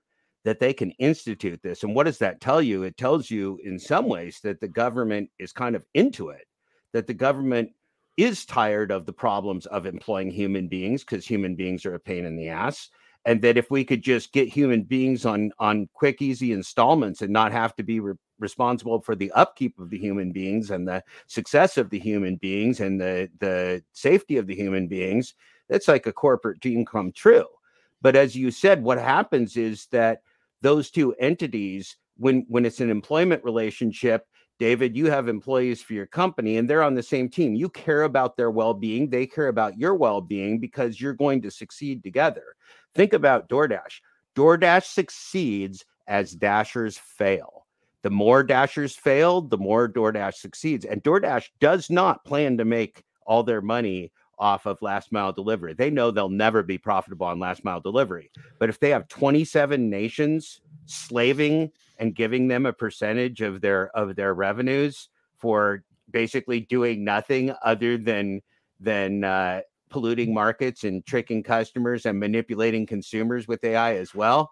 [0.43, 2.83] that they can institute this and what does that tell you?
[2.83, 6.45] It tells you in some ways that the government is kind of into it
[6.93, 7.71] that the government
[8.17, 12.25] is tired of the problems of employing human beings because human beings are a pain
[12.25, 12.89] in the ass
[13.25, 17.31] and that if we could just get human beings on on quick easy installments and
[17.31, 21.03] not have to be re- responsible for the upkeep of the human beings and the
[21.27, 25.35] success of the human beings and the the safety of the human beings
[25.69, 27.45] that's like a corporate dream come true.
[28.01, 30.21] But as you said what happens is that
[30.61, 34.27] those two entities when when it's an employment relationship
[34.59, 37.55] david you have employees for your company and they're on the same team.
[37.55, 39.09] You care about their well-being.
[39.09, 42.43] They care about your well-being because you're going to succeed together.
[42.93, 44.01] Think about doordash.
[44.35, 47.61] Doordash succeeds as dashers fail.
[48.03, 50.85] The more Dashers failed, the more DoorDash succeeds.
[50.85, 55.73] And DoorDash does not plan to make all their money off of last mile delivery.
[55.73, 58.31] They know they'll never be profitable on last mile delivery.
[58.59, 64.15] But if they have 27 nations slaving and giving them a percentage of their of
[64.15, 68.41] their revenues for basically doing nothing other than
[68.79, 74.51] than uh, polluting markets and tricking customers and manipulating consumers with AI as well,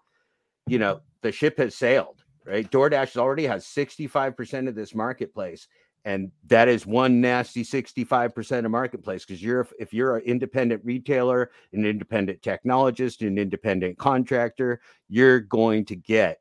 [0.68, 2.70] you know, the ship has sailed right?
[2.70, 5.68] DoorDash already has 65% of this marketplace.
[6.04, 11.50] And that is one nasty 65% of marketplace because you're if you're an independent retailer
[11.72, 16.40] an independent technologist an independent contractor you're going to get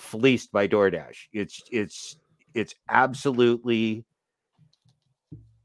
[0.00, 1.28] fleeced by DoorDash.
[1.32, 2.16] It's it's
[2.54, 4.04] it's absolutely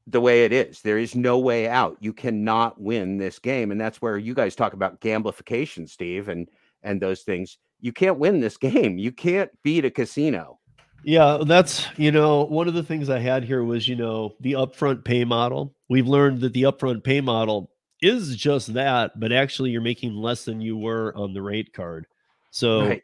[0.07, 0.81] the way it is.
[0.81, 1.97] There is no way out.
[1.99, 6.49] You cannot win this game and that's where you guys talk about gamblification steve and
[6.83, 7.57] and those things.
[7.79, 8.97] You can't win this game.
[8.97, 10.59] You can't beat a casino
[11.05, 14.53] yeah, that's, you know, one of the things I had here was, you know, the
[14.53, 15.75] upfront pay model.
[15.87, 17.69] We've learned that the upfront pay model
[18.01, 22.07] is just that, but actually you're making less than you were on the rate card.
[22.49, 23.03] So, right.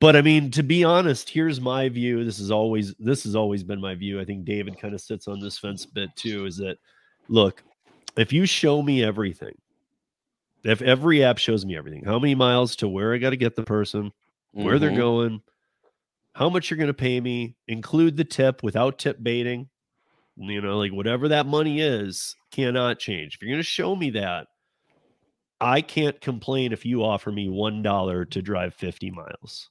[0.00, 2.24] but I mean, to be honest, here's my view.
[2.24, 4.20] This is always, this has always been my view.
[4.20, 6.78] I think David kind of sits on this fence a bit too is that,
[7.28, 7.62] look,
[8.16, 9.54] if you show me everything,
[10.64, 13.54] if every app shows me everything, how many miles to where I got to get
[13.54, 14.10] the person,
[14.50, 14.80] where mm-hmm.
[14.80, 15.42] they're going,
[16.36, 19.70] how much you're going to pay me, include the tip without tip baiting.
[20.36, 23.34] You know, like whatever that money is cannot change.
[23.34, 24.48] If you're going to show me that,
[25.62, 29.70] I can't complain if you offer me $1 to drive 50 miles.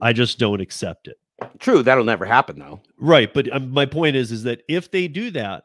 [0.00, 1.18] I just don't accept it.
[1.58, 2.80] True, that'll never happen though.
[2.96, 5.64] Right, but um, my point is is that if they do that,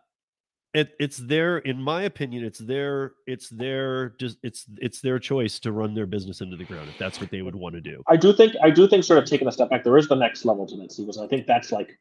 [0.78, 5.60] it, it's their in my opinion it's their it's their just it's it's their choice
[5.60, 8.04] to run their business into the ground if that's what they would want to do
[8.08, 10.16] i do think i do think sort of taking a step back there is the
[10.16, 11.98] next level to this because i think that's like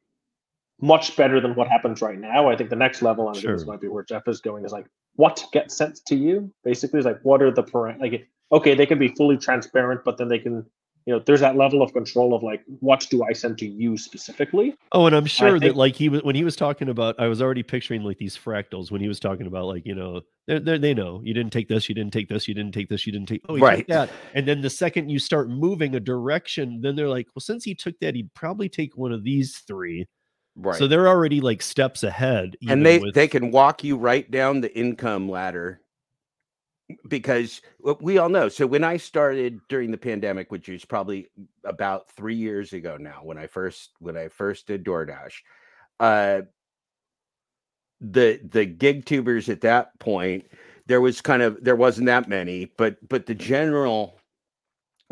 [0.83, 3.57] much better than what happens right now i think the next level and sure.
[3.57, 6.99] this might be where jeff is going is like what gets sent to you basically
[6.99, 10.29] is like what are the parent like okay they can be fully transparent but then
[10.29, 10.67] they can
[11.07, 13.97] you know there's that level of control of like what do i send to you
[13.97, 14.77] specifically?
[14.93, 17.29] Oh and i'm sure think, that like he was when he was talking about i
[17.29, 20.61] was already picturing like these fractals when he was talking about like you know they're,
[20.61, 23.07] they're, they know you didn't take this you didn't take this you didn't take this
[23.07, 23.87] you didn't take oh right.
[23.89, 24.11] that.
[24.35, 27.75] And then the second you start moving a direction then they're like well since he
[27.75, 30.07] took that he'd probably take one of these three.
[30.59, 30.79] Right.
[30.79, 33.15] so they're already like steps ahead and they with...
[33.15, 35.83] they can walk you right down the income ladder
[37.09, 37.61] because
[38.01, 38.49] we all know.
[38.49, 41.29] So when I started during the pandemic, which is probably
[41.65, 45.33] about three years ago now, when I first when I first did DoorDash,
[45.99, 46.43] uh,
[48.01, 50.47] the the gig tubers at that point,
[50.87, 54.21] there was kind of there wasn't that many, but but the general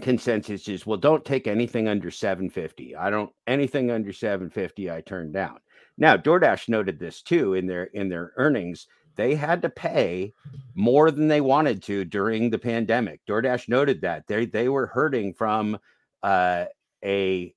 [0.00, 2.94] consensus is well, don't take anything under 750.
[2.94, 5.58] I don't anything under 750 I turn down.
[5.98, 10.32] Now DoorDash noted this too in their in their earnings they had to pay
[10.74, 13.20] more than they wanted to during the pandemic.
[13.26, 15.78] DoorDash noted that they they were hurting from
[16.22, 16.66] uh,
[17.04, 17.54] a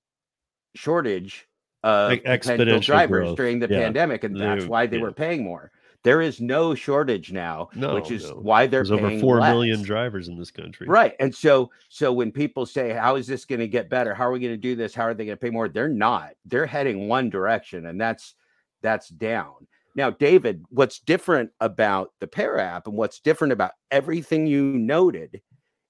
[0.75, 1.47] shortage
[1.83, 3.37] of like potential drivers growth.
[3.37, 3.79] during the yeah.
[3.79, 5.03] pandemic, and that's why they yeah.
[5.03, 5.71] were paying more.
[6.03, 8.35] There is no shortage now, no, which is no.
[8.37, 9.51] why they're There's over four less.
[9.51, 10.87] million drivers in this country.
[10.87, 11.15] Right.
[11.19, 14.13] And so so when people say, How is this going to get better?
[14.13, 14.93] How are we going to do this?
[14.93, 15.67] How are they going to pay more?
[15.67, 16.31] They're not.
[16.45, 18.35] They're heading one direction, and that's
[18.81, 19.67] that's down.
[19.97, 25.41] Now, David, what's different about the Para app and what's different about everything you noted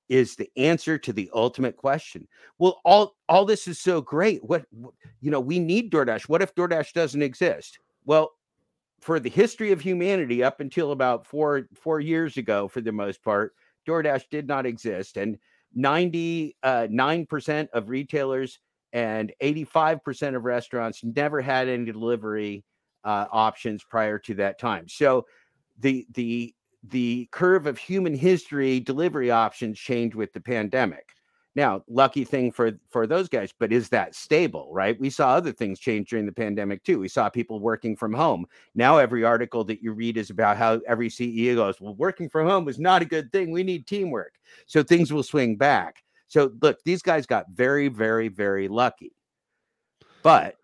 [0.07, 2.25] is the answer to the ultimate question.
[2.57, 4.41] Well, all all this is so great.
[4.45, 4.65] What
[5.19, 6.29] you know, we need DoorDash.
[6.29, 7.79] What if DoorDash doesn't exist?
[8.05, 8.31] Well,
[9.01, 13.21] for the history of humanity, up until about four four years ago, for the most
[13.21, 13.53] part,
[13.85, 15.37] DoorDash did not exist, and
[15.77, 18.59] 99% uh, of retailers
[18.93, 22.63] and 85% of restaurants never had any delivery
[23.07, 24.87] uh, options prior to that time.
[24.89, 25.25] So
[25.79, 31.13] the the the curve of human history delivery options changed with the pandemic.
[31.55, 34.99] Now, lucky thing for for those guys, but is that stable, right?
[34.99, 36.99] We saw other things change during the pandemic too.
[36.99, 38.45] We saw people working from home.
[38.75, 42.47] Now every article that you read is about how every CEO goes, "Well, working from
[42.47, 43.51] home is not a good thing.
[43.51, 44.33] We need teamwork."
[44.65, 46.03] So things will swing back.
[46.27, 49.13] So look, these guys got very very very lucky.
[50.23, 50.57] But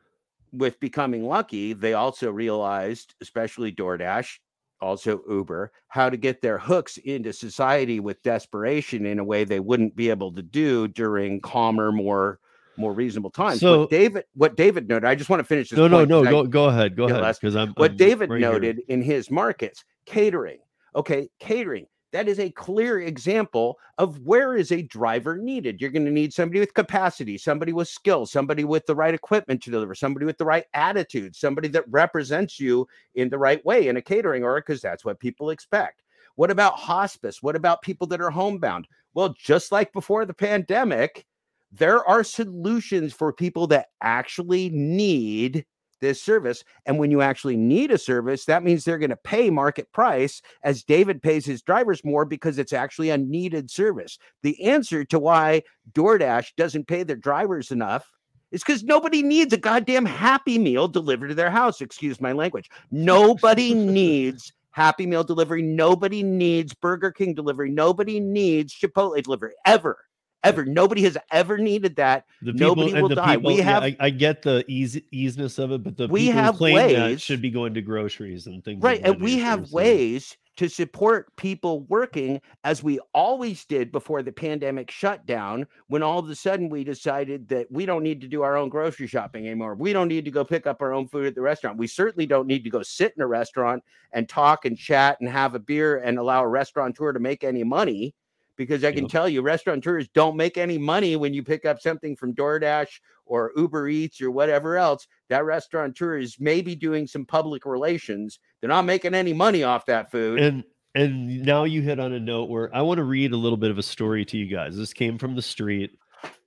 [0.53, 4.37] with becoming lucky, they also realized, especially DoorDash,
[4.79, 9.59] also Uber, how to get their hooks into society with desperation in a way they
[9.59, 12.39] wouldn't be able to do during calmer, more
[12.75, 13.59] more reasonable times.
[13.59, 15.77] So what David, what David noted, I just want to finish this.
[15.77, 16.23] No, no, no.
[16.23, 16.95] Go, go ahead.
[16.95, 17.35] Go ahead.
[17.39, 18.85] Because I'm what I'm David right noted here.
[18.89, 20.59] in his markets, catering.
[20.95, 25.81] Okay, catering that is a clear example of where is a driver needed.
[25.81, 29.63] You're going to need somebody with capacity, somebody with skill, somebody with the right equipment
[29.63, 33.87] to deliver, somebody with the right attitude, somebody that represents you in the right way
[33.87, 36.03] in a catering order because that's what people expect.
[36.35, 37.41] What about hospice?
[37.41, 38.87] What about people that are homebound?
[39.15, 41.25] Well, just like before the pandemic,
[41.71, 45.65] there are solutions for people that actually need
[46.03, 46.63] this service.
[46.85, 50.41] And when you actually need a service, that means they're going to pay market price
[50.61, 54.19] as David pays his drivers more because it's actually a needed service.
[54.43, 55.63] The answer to why
[55.93, 58.11] DoorDash doesn't pay their drivers enough
[58.51, 61.81] It's because nobody needs a goddamn Happy Meal delivered to their house.
[61.81, 62.69] Excuse my language.
[62.91, 65.61] Nobody needs Happy Meal delivery.
[65.61, 67.71] Nobody needs Burger King delivery.
[67.71, 69.97] Nobody needs Chipotle delivery ever.
[70.43, 70.65] Ever.
[70.65, 72.25] Nobody has ever needed that.
[72.41, 73.35] The people, Nobody will die.
[73.35, 76.27] people- We yeah, have- I, I get the ease easiness of it, but the We
[76.27, 78.83] people who have ways- should be going to groceries and things.
[78.83, 79.01] Right.
[79.01, 84.31] that And we have ways to support people working as we always did before the
[84.31, 88.27] pandemic shut down, when all of a sudden we decided that we don't need to
[88.27, 89.73] do our own grocery shopping anymore.
[89.73, 91.79] We don't need to go pick up our own food at the restaurant.
[91.79, 95.27] We certainly don't need to go sit in a restaurant and talk and chat and
[95.29, 98.13] have a beer and allow a restaurateur to make any money.
[98.57, 99.11] Because I can Yep.
[99.11, 103.51] tell you, restaurateurs don't make any money when you pick up something from DoorDash or
[103.55, 105.07] Uber Eats or whatever else.
[105.29, 108.39] That restaurateur is maybe doing some public relations.
[108.61, 110.39] They're not making any money off that food.
[110.39, 110.63] And
[110.95, 113.71] and now you hit on a note where I want to read a little bit
[113.71, 114.77] of a story to you guys.
[114.77, 115.97] This came from the street.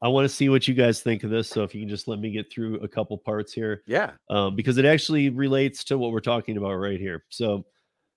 [0.01, 1.49] I want to see what you guys think of this.
[1.49, 3.83] So if you can just let me get through a couple parts here.
[3.87, 4.13] yeah.
[4.31, 7.25] um, because it actually relates to what we're talking about right here.
[7.29, 7.67] So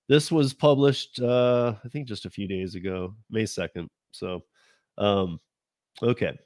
[0.10, 3.90] this was published, uh, I think, just a few days ago, May second.
[4.12, 4.42] So,
[4.98, 5.40] um,
[6.02, 6.38] okay,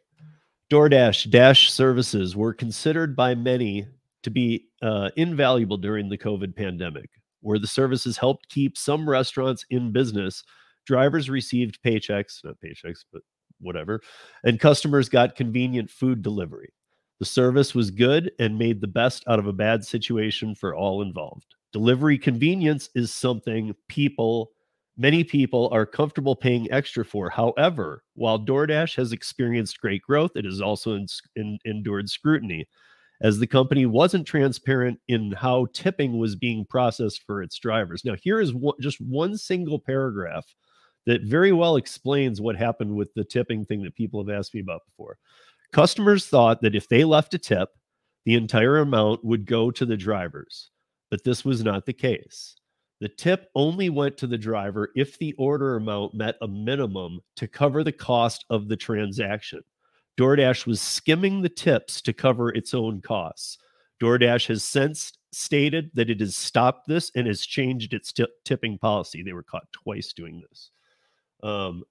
[0.70, 3.88] DoorDash Dash services were considered by many
[4.24, 7.10] to be uh, invaluable during the COVID pandemic,
[7.42, 10.44] where the services helped keep some restaurants in business.
[10.86, 13.22] Drivers received paychecks, not paychecks, but
[13.62, 14.02] whatever,
[14.44, 16.74] and customers got convenient food delivery.
[17.20, 21.02] The service was good and made the best out of a bad situation for all
[21.02, 21.56] involved.
[21.74, 24.52] Delivery convenience is something people,
[24.96, 27.30] many people are comfortable paying extra for.
[27.30, 32.68] However, while DoorDash has experienced great growth, it has also en- en- endured scrutiny
[33.22, 38.06] as the company wasn't transparent in how tipping was being processed for its drivers.
[38.06, 40.46] Now, here is one, just one single paragraph
[41.06, 44.62] that very well explains what happened with the tipping thing that people have asked me
[44.62, 45.18] about before.
[45.72, 47.70] Customers thought that if they left a tip,
[48.26, 50.70] the entire amount would go to the drivers,
[51.14, 52.56] but this was not the case.
[53.00, 57.48] The tip only went to the driver if the order amount met a minimum to
[57.48, 59.62] cover the cost of the transaction.
[60.20, 63.60] DoorDash was skimming the tips to cover its own costs.
[64.02, 68.80] DoorDash has since stated that it has stopped this and has changed its tip- tipping
[68.80, 69.22] policy.
[69.22, 70.72] They were caught twice doing this.
[71.44, 71.84] Um,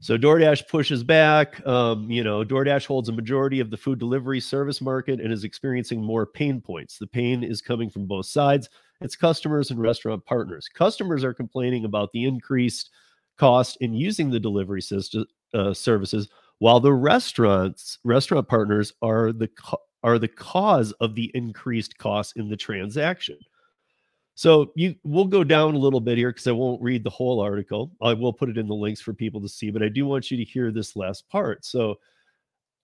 [0.00, 1.64] so DoorDash pushes back.
[1.66, 5.44] Um, you know, DoorDash holds a majority of the food delivery service market and is
[5.44, 6.98] experiencing more pain points.
[6.98, 8.68] The pain is coming from both sides.
[9.00, 10.68] It's customers and restaurant partners.
[10.72, 12.90] Customers are complaining about the increased
[13.38, 19.48] cost in using the delivery system uh, services, while the restaurants restaurant partners are the
[19.48, 23.38] co- are the cause of the increased cost in the transaction.
[24.38, 27.40] So you we'll go down a little bit here because I won't read the whole
[27.40, 27.90] article.
[28.00, 30.30] I will put it in the links for people to see, but I do want
[30.30, 31.64] you to hear this last part.
[31.64, 31.96] So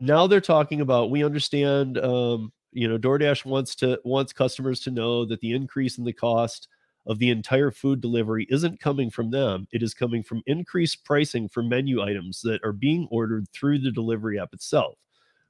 [0.00, 4.90] now they're talking about we understand um, you know DoorDash wants to wants customers to
[4.90, 6.66] know that the increase in the cost
[7.06, 9.68] of the entire food delivery isn't coming from them.
[9.70, 13.92] It is coming from increased pricing for menu items that are being ordered through the
[13.92, 14.96] delivery app itself.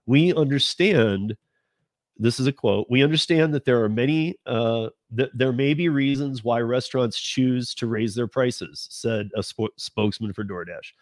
[0.04, 1.34] We understand
[2.16, 5.88] this is a quote we understand that there are many uh, that there may be
[5.88, 10.92] reasons why restaurants choose to raise their prices said a sp- spokesman for doordash.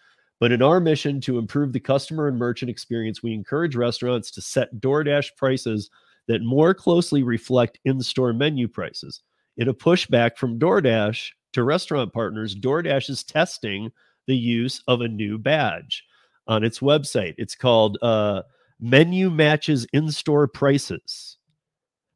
[0.40, 4.40] But in our mission to improve the customer and merchant experience we encourage restaurants to
[4.40, 5.90] set doordash prices
[6.28, 9.22] that more closely reflect in-store menu prices.
[9.56, 13.92] In a pushback from doordash to restaurant partners doordash is testing
[14.26, 16.04] the use of a new badge
[16.46, 17.34] on its website.
[17.38, 18.42] It's called uh,
[18.82, 21.38] menu matches in-store prices.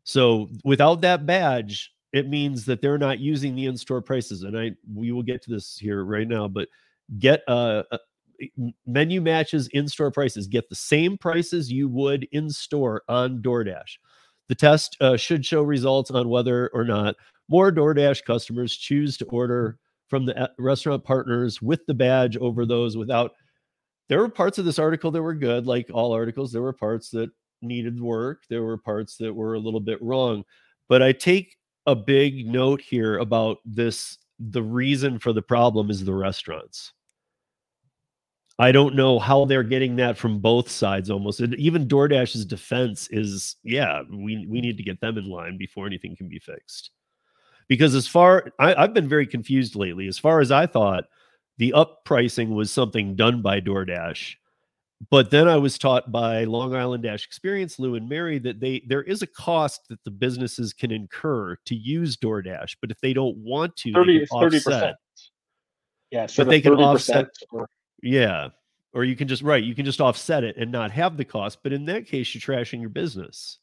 [0.02, 4.42] So without that badge, it means that they're not using the in-store prices.
[4.42, 6.68] And I we will get to this here right now, but
[7.18, 7.98] get uh, uh
[8.58, 10.46] m- menu matches in-store prices.
[10.46, 13.98] Get the same prices you would in store on DoorDash.
[14.48, 17.16] The test uh, should show results on whether or not
[17.48, 22.64] more DoorDash customers choose to order from the uh, restaurant partners with the badge over
[22.64, 23.32] those without
[24.08, 27.10] there were parts of this article that were good like all articles there were parts
[27.10, 27.30] that
[27.62, 30.44] needed work there were parts that were a little bit wrong
[30.88, 36.04] but i take a big note here about this the reason for the problem is
[36.04, 36.92] the restaurants.
[38.58, 43.06] I don't know how they're getting that from both sides almost and even doordash's defense
[43.10, 46.90] is yeah we, we need to get them in line before anything can be fixed.
[47.68, 51.04] Because as far I, i've been very confused lately as far as i thought
[51.58, 54.34] the up pricing was something done by DoorDash.
[55.10, 58.82] But then I was taught by Long Island Dash Experience, Lou and Mary, that they
[58.86, 63.12] there is a cost that the businesses can incur to use DoorDash, but if they
[63.12, 64.72] don't want to, they 30 can thirty offset.
[64.80, 64.96] percent.
[66.10, 67.68] Yeah, it's But they can 30% offset- or-
[68.02, 68.48] Yeah,
[68.94, 71.58] or you can just right you can just offset it and not have the cost
[71.62, 73.58] but in that case you're trashing your business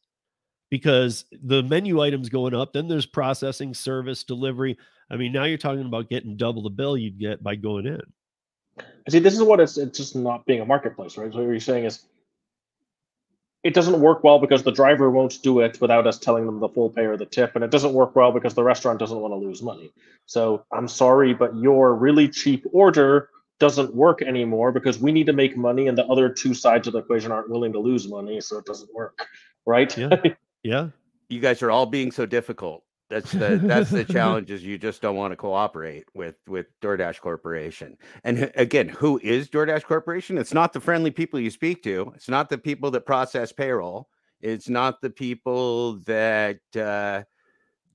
[0.70, 4.78] because the menu items going up then there's processing service delivery
[5.14, 8.02] i mean now you're talking about getting double the bill you'd get by going in
[9.10, 11.32] See, this is what it's it's just not being a marketplace, right?
[11.32, 12.06] So what you're saying is
[13.64, 16.70] it doesn't work well because the driver won't do it without us telling them the
[16.70, 19.32] full pay or the tip, and it doesn't work well because the restaurant doesn't want
[19.34, 19.92] to lose money.
[20.26, 25.34] So I'm sorry, but your really cheap order doesn't work anymore because we need to
[25.34, 28.40] make money, and the other two sides of the equation aren't willing to lose money,
[28.42, 29.28] so it doesn't work,
[29.66, 29.96] right?
[29.98, 30.16] Yeah.
[30.66, 30.92] Yeah.
[31.28, 32.86] You guys are all being so difficult.
[33.14, 37.20] That's the that's the challenge is you just don't want to cooperate with with DoorDash
[37.22, 37.96] Corporation.
[38.24, 40.40] And again, who is DoorDash Corporation?
[40.40, 42.12] It's not the friendly people you speak to.
[42.16, 44.10] It's not the people that process payroll.
[44.42, 47.22] It's not the people that uh,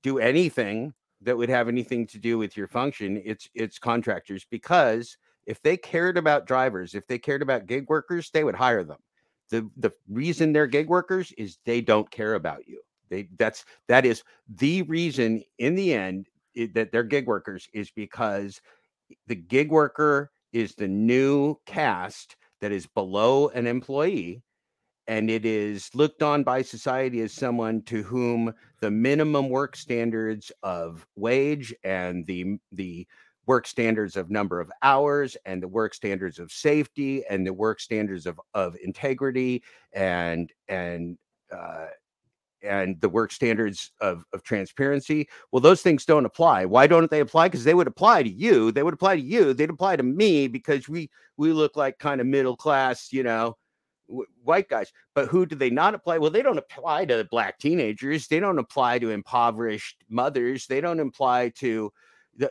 [0.02, 3.20] do anything that would have anything to do with your function.
[3.24, 8.30] It's it's contractors because if they cared about drivers, if they cared about gig workers,
[8.30, 8.98] they would hire them.
[9.50, 12.80] The the reason they're gig workers is they don't care about you.
[13.09, 17.90] They that's that is the reason in the end it, that they're gig workers is
[17.90, 18.61] because
[19.26, 24.42] the gig worker is the new caste that is below an employee
[25.06, 30.52] and it is looked on by society as someone to whom the minimum work standards
[30.62, 33.06] of wage and the the
[33.46, 37.80] work standards of number of hours and the work standards of safety and the work
[37.80, 39.62] standards of, of integrity
[39.94, 41.16] and and
[41.50, 41.86] uh,
[42.62, 46.64] and the work standards of, of transparency well those things don't apply.
[46.64, 47.48] Why don't they apply?
[47.48, 50.48] Because they would apply to you they would apply to you they'd apply to me
[50.48, 53.56] because we we look like kind of middle class you know
[54.09, 54.92] w- white guys.
[55.14, 56.18] But who do they not apply?
[56.18, 61.00] Well they don't apply to black teenagers they don't apply to impoverished mothers they don't
[61.00, 61.92] apply to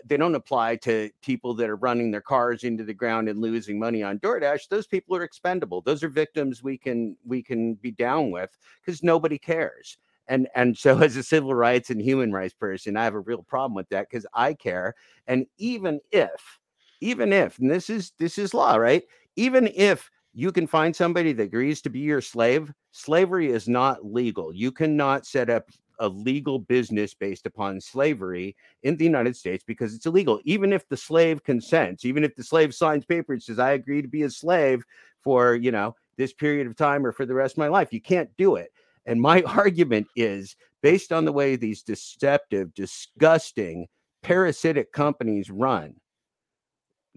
[0.05, 3.79] they don't apply to people that are running their cars into the ground and losing
[3.79, 4.67] money on DoorDash.
[4.67, 5.81] Those people are expendable.
[5.81, 9.97] Those are victims we can we can be down with because nobody cares.
[10.27, 13.43] And and so as a civil rights and human rights person, I have a real
[13.43, 14.93] problem with that because I care.
[15.27, 16.59] And even if,
[17.01, 19.03] even if, and this is this is law, right?
[19.35, 24.05] Even if you can find somebody that agrees to be your slave, slavery is not
[24.05, 24.53] legal.
[24.53, 29.95] You cannot set up a legal business based upon slavery in the United States because
[29.95, 30.39] it's illegal.
[30.43, 34.01] Even if the slave consents, even if the slave signs paper and says, I agree
[34.01, 34.83] to be a slave
[35.23, 38.01] for, you know, this period of time or for the rest of my life, you
[38.01, 38.71] can't do it.
[39.05, 43.87] And my argument is based on the way these deceptive, disgusting,
[44.23, 45.95] parasitic companies run,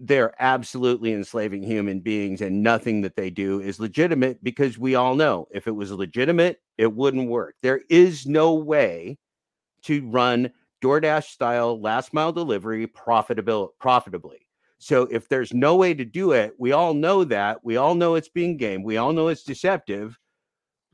[0.03, 5.15] they're absolutely enslaving human beings and nothing that they do is legitimate because we all
[5.15, 7.55] know if it was legitimate it wouldn't work.
[7.61, 9.17] There is no way
[9.83, 10.51] to run
[10.83, 14.47] DoorDash style last mile delivery profitable profitably.
[14.79, 18.15] So if there's no way to do it we all know that we all know
[18.15, 20.17] it's being game we all know it's deceptive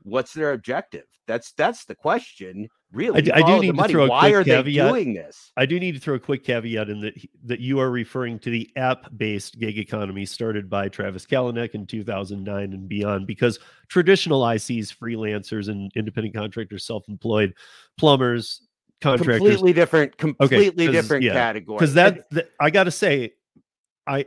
[0.02, 1.04] what's their objective?
[1.26, 3.32] That's that's the question really.
[3.32, 4.64] I, I do need to throw a Why are caveat.
[4.64, 5.52] they doing this?
[5.56, 7.14] I do need to throw a quick caveat in that
[7.44, 12.72] that you are referring to the app-based gig economy started by Travis Kalanick in 2009
[12.72, 13.58] and beyond, because
[13.88, 17.54] traditional ICs, freelancers, and independent contractors, self-employed
[17.96, 18.62] plumbers,
[19.00, 21.78] contractors, completely different, completely okay, different yeah, category.
[21.78, 23.34] Because that, that I got to say,
[24.06, 24.26] I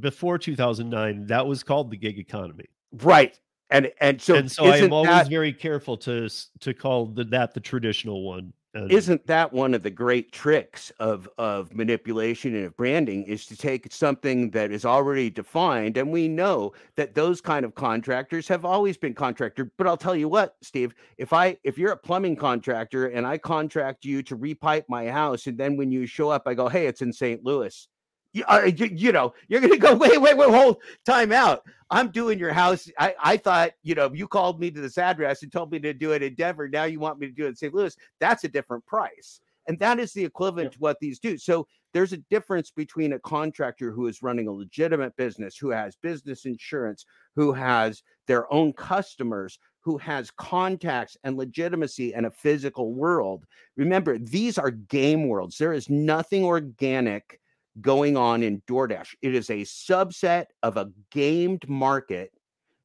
[0.00, 2.64] before 2009 that was called the gig economy
[3.02, 3.38] right
[3.72, 6.28] and and so and so I am always that, very careful to
[6.60, 8.52] to call the, that the traditional one.
[8.74, 13.44] And isn't that one of the great tricks of of manipulation and of branding is
[13.46, 18.48] to take something that is already defined and we know that those kind of contractors
[18.48, 21.96] have always been contractor but I'll tell you what Steve if I if you're a
[21.96, 26.30] plumbing contractor and I contract you to repipe my house and then when you show
[26.30, 27.44] up I go hey it's in St.
[27.44, 27.88] Louis
[28.32, 31.62] you, uh, you, you, know, you're going to go, wait, wait, wait, hold time out.
[31.90, 32.90] I'm doing your house.
[32.98, 35.92] I, I thought, you know, you called me to this address and told me to
[35.92, 36.68] do it in Denver.
[36.68, 37.74] Now you want me to do it in St.
[37.74, 37.94] Louis.
[38.18, 39.40] That's a different price.
[39.68, 40.76] And that is the equivalent yeah.
[40.76, 41.36] to what these do.
[41.38, 45.96] So there's a difference between a contractor who is running a legitimate business, who has
[45.96, 47.04] business insurance,
[47.36, 53.44] who has their own customers, who has contacts and legitimacy and a physical world.
[53.76, 55.58] Remember, these are game worlds.
[55.58, 57.40] There is nothing organic
[57.80, 59.14] going on in DoorDash.
[59.22, 62.32] It is a subset of a gamed market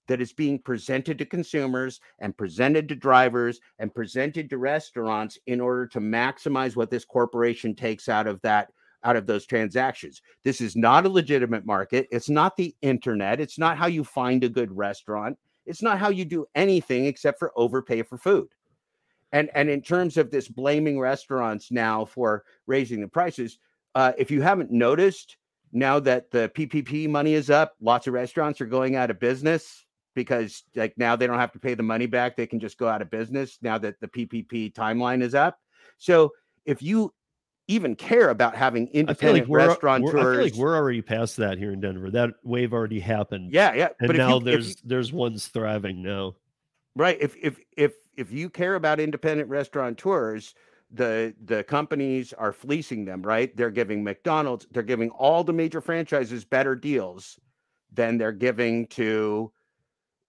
[0.08, 5.60] that is being presented to consumers and presented to drivers and presented to restaurants in
[5.60, 8.70] order to maximize what this corporation takes out of that
[9.04, 10.22] out of those transactions.
[10.44, 12.08] This is not a legitimate market.
[12.12, 13.40] It's not the internet.
[13.40, 15.38] It's not how you find a good restaurant.
[15.66, 18.48] It's not how you do anything except for overpay for food.
[19.34, 23.60] And and in terms of this blaming restaurants now for raising the prices,
[23.98, 25.38] uh, if you haven't noticed,
[25.74, 29.88] now that the PPP money is up, lots of restaurants are going out of business
[30.14, 32.38] because like now they don't have to pay the money back.
[32.38, 35.58] They can just go out of business now that the PPP timeline is up.
[35.98, 36.32] So
[36.64, 37.12] if you
[37.68, 41.58] even care about having independent we're, restaurateurs, we're, I feel like we're already past that
[41.58, 42.12] here in Denver.
[42.12, 43.52] That wave already happened.
[43.52, 43.89] yeah, yeah.
[44.00, 46.36] And but now you, there's if, there's ones thriving now.
[46.95, 50.54] right, if if if if you care about independent restaurateurs,
[50.92, 53.22] the the companies are fleecing them.
[53.22, 57.40] Right, they're giving McDonald's, they're giving all the major franchises better deals
[57.92, 59.52] than they're giving to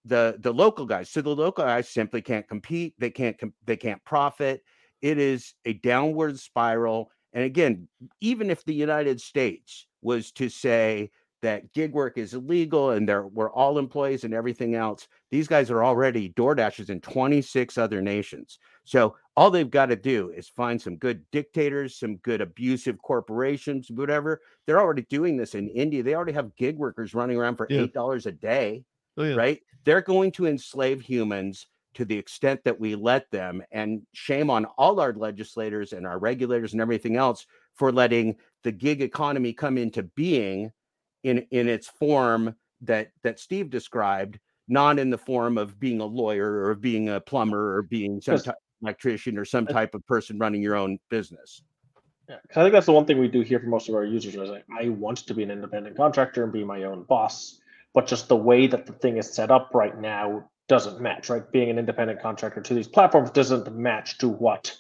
[0.05, 1.11] the the local guys.
[1.11, 2.95] So the local guys simply can't compete.
[2.99, 4.63] They can't com- they can't profit.
[5.03, 7.11] It is a downward spiral.
[7.33, 7.89] And again,
[8.21, 13.27] even if the United States was to say that gig work is illegal and they're
[13.29, 18.59] we're all employees and everything else, these guys are already DoorDashers in 26 other nations.
[18.85, 23.89] So all they've got to do is find some good dictators, some good abusive corporations,
[23.89, 24.41] whatever.
[24.67, 26.03] They're already doing this in India.
[26.03, 27.83] They already have gig workers running around for Yeah.
[27.83, 28.85] eight dollars a day
[29.17, 29.37] Oh yeah.
[29.37, 29.63] right?
[29.85, 33.63] They're going to enslave humans to the extent that we let them.
[33.71, 38.73] And shame on all our legislators and our regulators and everything else for letting the
[38.73, 40.73] gig economy come into being
[41.23, 46.05] in in its form that that Steve described, not in the form of being a
[46.07, 50.39] lawyer or being a plumber or being some type electrician or some type of person
[50.39, 51.63] running your own business.
[52.29, 54.35] Yeah, I think that's the one thing we do here for most of our users
[54.35, 57.59] is like, I want to be an independent contractor and be my own boss,
[57.95, 61.51] but just the way that the thing is set up right now doesn't match, right?
[61.51, 64.77] Being an independent contractor to these platforms doesn't match to what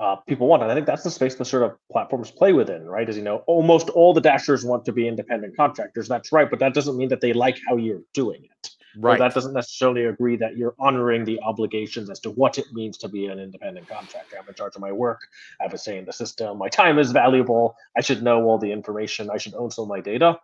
[0.00, 0.62] uh, people want.
[0.62, 3.08] And I think that's the space the sort of platforms play within, right?
[3.08, 6.08] As you know, almost all the dashers want to be independent contractors.
[6.08, 8.70] That's right, but that doesn't mean that they like how you're doing it.
[9.00, 12.98] Or that doesn't necessarily agree that you're honoring the obligations as to what it means
[12.98, 14.36] to be an independent contractor.
[14.40, 15.20] I'm in charge of my work.
[15.60, 16.58] I have a say in the system.
[16.58, 17.74] My time is valuable.
[17.96, 19.30] I should know all the information.
[19.30, 20.38] I should own some of my data.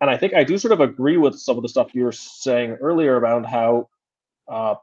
[0.00, 2.12] And I think I do sort of agree with some of the stuff you were
[2.12, 3.88] saying earlier about how
[4.48, 4.74] uh,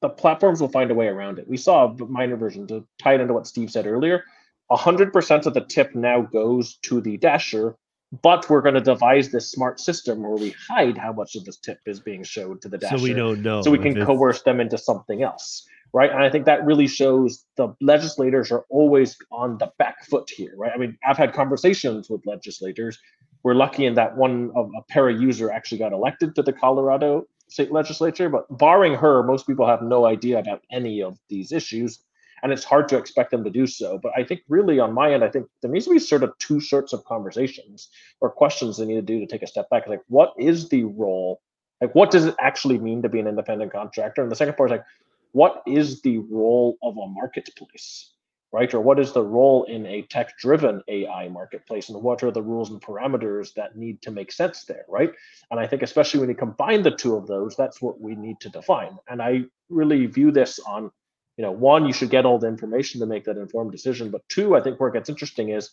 [0.00, 1.48] the platforms will find a way around it.
[1.48, 4.24] We saw a minor version to tie it into what Steve said earlier.
[4.70, 7.76] 100% of the tip now goes to the dasher,
[8.22, 11.58] but we're going to devise this smart system where we hide how much of this
[11.58, 13.60] tip is being showed to the dasher So we don't know.
[13.62, 16.10] so we can coerce them into something else right?
[16.10, 20.52] And i think that really shows the legislators are always on the back foot here
[20.56, 20.72] right?
[20.74, 22.98] I mean i've had conversations with legislators.
[23.44, 27.26] We're lucky in that one of a para user actually got elected to the colorado
[27.48, 32.00] state legislature but barring her most people have no idea about any of these issues
[32.42, 33.98] and it's hard to expect them to do so.
[33.98, 36.36] But i think really on my end i think there needs to be sort of
[36.38, 37.88] two sorts of conversations
[38.20, 39.86] or questions they need to do to take a step back.
[39.86, 41.40] Like what is the role?
[41.80, 44.22] Like what does it actually mean to be an independent contractor?
[44.22, 44.84] And the second part is like
[45.32, 48.12] what is the role of a marketplace
[48.52, 48.72] right?
[48.72, 51.90] Or what is the role in a tech driven ai marketplace?
[51.90, 55.12] And what are the rules and parameters that need to make sense there right?
[55.50, 58.40] And i think especially when you combine the two of those that's what we need
[58.40, 58.96] to define.
[59.08, 60.90] And i really view this on
[61.38, 64.28] you know one you should get all the information to make that informed decision but
[64.28, 65.70] two i think where it gets interesting is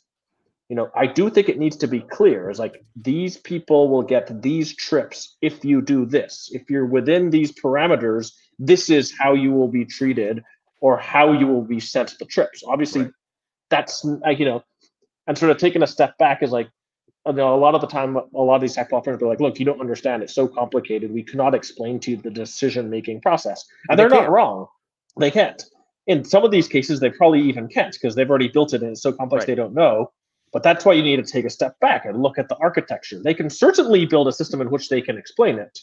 [0.69, 4.03] you know i do think it needs to be clear is like these people will
[4.03, 6.49] get these trips if you do this.
[6.53, 10.43] If you're within these parameters this is how you will be treated
[10.81, 12.63] or how you will be sent the trips.
[12.65, 13.11] Obviously Right.
[13.69, 14.63] that's like you know
[15.27, 16.69] and sort of taking a step back is like
[17.27, 19.39] you know, a lot of the time a lot of these tech platforms are like
[19.39, 20.21] look you don't understand.
[20.23, 21.11] It's so complicated.
[21.11, 23.65] We cannot explain to you the decision making process.
[23.89, 24.31] And They they're not can't.
[24.31, 24.67] wrong
[25.19, 25.63] they can't
[26.07, 28.91] in some of these cases they probably even can't because they've already built it and
[28.91, 29.47] it's so complex Right.
[29.47, 30.11] they don't know
[30.53, 33.19] but that's why you need to take a step back and look at the architecture
[33.21, 35.79] they can certainly build a system in which they can explain it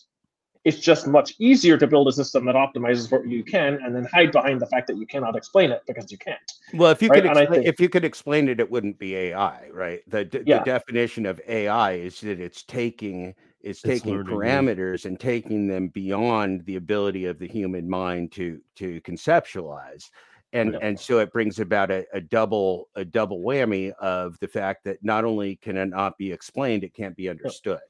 [0.65, 4.05] it's just much easier to build a system that optimizes what you can and then
[4.05, 6.39] hide behind the fact that you cannot explain it because you can't
[6.75, 9.17] Well, if you Right, could explain, think- if you could explain it, it wouldn't be
[9.17, 10.03] AI, right?
[10.09, 10.59] The, d- Yeah.
[10.61, 14.61] the definition of AI is that it's taking it's It's taking learning, yeah.
[14.61, 20.11] parameters and taking them beyond the ability of the human mind to to conceptualize.
[20.53, 20.79] And Yeah.
[20.83, 25.03] and so it brings about a, a double a double whammy of the fact that
[25.03, 27.81] not only can it not be explained, it can't be understood.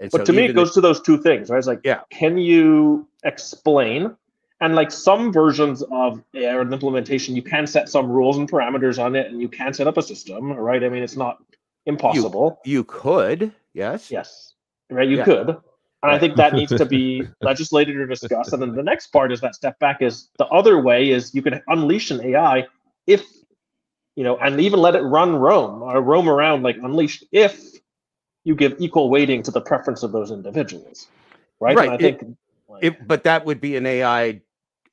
[0.00, 2.00] And but so to me it goes to those two things right it's like Yeah.
[2.10, 4.16] can you explain
[4.62, 9.14] and like some versions of an implementation you can set some rules and parameters on
[9.14, 11.42] it and you can set up a system right i mean it's not
[11.84, 14.10] impossible you could, yes.
[14.10, 14.49] Yes,
[14.90, 15.08] right.
[15.08, 15.24] You Yeah.
[15.24, 15.58] could, and
[16.12, 18.52] I think that needs to be legislated or discussed.
[18.52, 21.42] And then the next part is that step back is the other way is you
[21.42, 22.66] can unleash an AI
[23.06, 23.24] if
[24.16, 27.60] you know, and even let it run roam or roam around like unleashed if
[28.44, 31.08] you give equal weighting to the preference of those individuals,
[31.60, 31.78] right?
[31.78, 32.18] Right, And I it-
[32.68, 34.42] like, It, but that would be an AI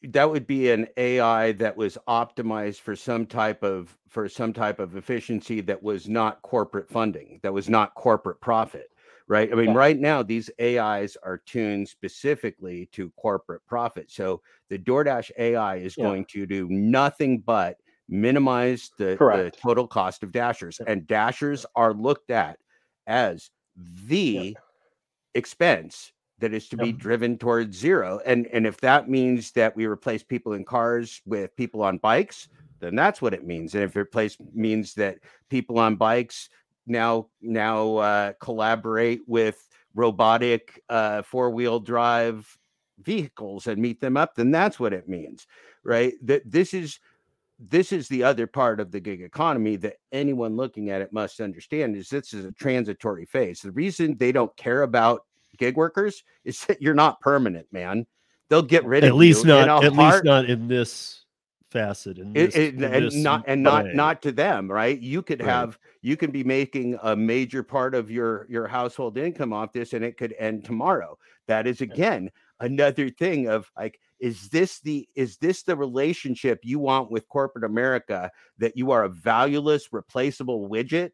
[0.03, 4.79] that would be an AI that was optimized for some type of for some type
[4.79, 8.91] of efficiency that was not corporate funding, that was not corporate profit,
[9.27, 9.51] right?
[9.51, 9.75] I mean, Yeah.
[9.75, 14.09] right now these AIs are tuned specifically to corporate profit.
[14.09, 16.05] So the DoorDash AI is Yeah.
[16.05, 17.77] going to do nothing but
[18.09, 20.91] minimize the, the total cost of dashers, Yeah.
[20.91, 22.57] and dashers are looked at
[23.05, 23.51] as
[24.05, 24.57] the
[25.35, 29.85] expense that is to be driven towards zero and and if that means that we
[29.85, 32.47] replace people in cars with people on bikes
[32.79, 35.17] then that's what it means and if it replace means that
[35.49, 36.49] people on bikes
[36.87, 42.57] now now uh, collaborate with robotic uh, four-wheel drive
[43.03, 45.45] vehicles and meet them up then that's what it means
[45.83, 46.99] right that this is
[47.59, 51.39] this is the other part of the gig economy that anyone looking at it must
[51.39, 55.25] understand is this is a transitory phase the reason they don't care about
[55.57, 58.05] gig workers is that you're not permanent man
[58.49, 59.83] they'll get rid At of least you in not.
[59.83, 61.23] At heart- least not in this
[61.69, 62.17] facet.
[62.17, 65.41] In this, it- in and this not and not not to them right you could
[65.41, 65.49] Right.
[65.49, 69.93] have you can be making a major part of your your household income off this
[69.93, 75.07] and it could end tomorrow that is again another thing of like is this the
[75.15, 80.69] is this the relationship you want with corporate america that you are a valueless replaceable
[80.69, 81.11] widget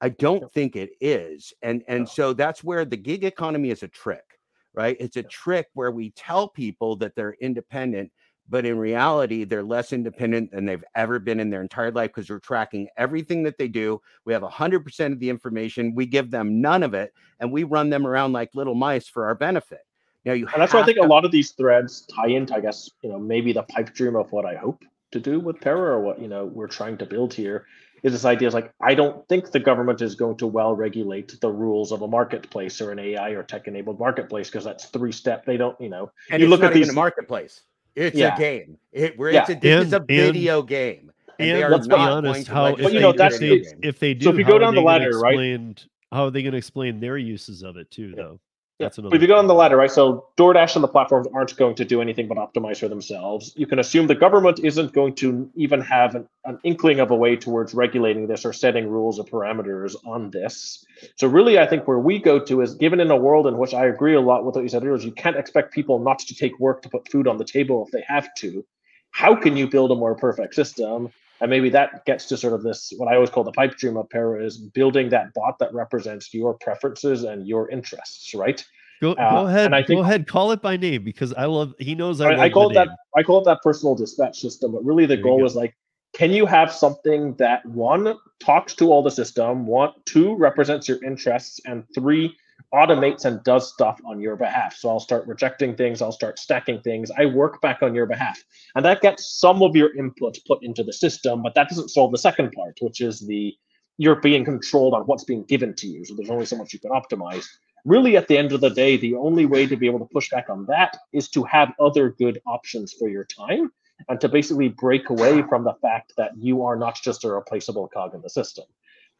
[0.00, 2.06] i don't think it is and and No.
[2.06, 4.38] so that's where the gig economy is a trick
[4.72, 5.28] right it's a Yeah.
[5.30, 8.12] trick where we tell people that they're independent
[8.48, 12.30] but in reality they're less independent than they've ever been in their entire life because
[12.30, 14.00] we're tracking everything that they do.
[14.24, 17.90] We have 100% of the information we give them none of it and we run
[17.90, 19.80] them around like little mice for our benefit.
[20.24, 22.54] Now you And that's why I think to- a lot of these threads tie into,
[22.54, 24.82] I guess, you know, maybe the pipe dream of what I hope
[25.12, 27.66] to do with Para or what, you know, we're trying to build here
[28.02, 31.40] is this idea is like, I don't think the government is going to well regulate
[31.40, 35.12] the rules of a marketplace or an AI or tech enabled marketplace because that's three
[35.12, 35.44] step.
[35.46, 37.62] They don't, you know, and you look at these- marketplace
[37.96, 38.34] it's Yeah.
[38.36, 39.40] a game it, where Yeah.
[39.42, 41.96] it's a, this is a And- and- video game and, they are let's be not
[42.08, 43.40] going honest, to how if But, they, you know, that's if,
[43.80, 45.32] they, if they do, So if you go down the they gonna ladder, right?
[45.34, 45.76] explain-
[46.12, 48.14] How are they going to explain their uses of it too, Yeah.
[48.16, 48.40] though?
[48.78, 48.86] Yeah.
[48.88, 48.98] That's.
[48.98, 49.90] But if you go on the ladder, right?
[49.90, 53.54] So DoorDash and the platforms aren't going to do anything but optimize for themselves.
[53.56, 57.16] You can assume the government isn't going to even have an, an inkling of a
[57.16, 60.84] way towards regulating this or setting rules or parameters on this.
[61.16, 63.72] So really, I think where we go to is given in a world in which
[63.72, 66.18] I agree a lot with what you said earlier, is you can't expect people not
[66.18, 68.64] to take work to put food on the table if they have to.
[69.10, 71.10] How can you build a more perfect system?
[71.40, 73.96] And maybe that gets to sort of this, what I always call the pipe dream
[73.96, 78.64] of Para is building that bot that represents your preferences and your interests, right?
[79.02, 79.66] Go, Uh, go ahead.
[79.66, 80.26] and I go ahead.
[80.26, 81.74] Call it by name because I love.
[81.78, 82.88] He knows I, I, I call it that.
[83.14, 85.76] I call it that personal dispatch system, but really the There goal is like,
[86.14, 91.02] can you have something that one talks to all the system, one two represents your
[91.04, 92.34] interests, and three
[92.76, 94.76] automates and does stuff on your behalf.
[94.76, 98.38] So I'll start rejecting things, I'll start stacking things, I work back on your behalf.
[98.74, 102.12] And that gets some of your input put into the system, but that doesn't solve
[102.12, 103.54] the second part, which is the
[103.98, 106.04] you're being controlled on what's being given to you.
[106.04, 107.46] So there's only so much you can optimize
[107.86, 110.28] really at the end of the day the only way to be able to push
[110.28, 113.70] back on that is to have other good options for your time
[114.08, 117.88] and to basically break away from the fact that you are not just a replaceable
[117.88, 118.64] cog in the system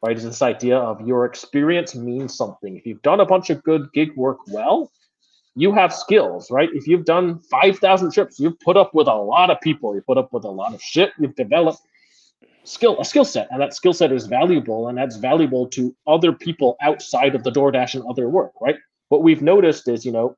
[0.01, 0.17] right?
[0.17, 2.77] Is this idea of your experience means something.
[2.77, 4.91] If you've done a bunch of good gig work well
[5.57, 6.69] you have skills right?
[6.73, 9.95] If you've done 5000 trips you've put up with a lot of people.
[9.95, 11.11] You put up with a lot of shit.
[11.19, 11.81] You've developed
[12.63, 16.33] skill a skill set and that skill set is valuable and that's valuable to other
[16.33, 18.75] people outside of the DoorDash and other work right?
[19.09, 20.37] What we've noticed is you know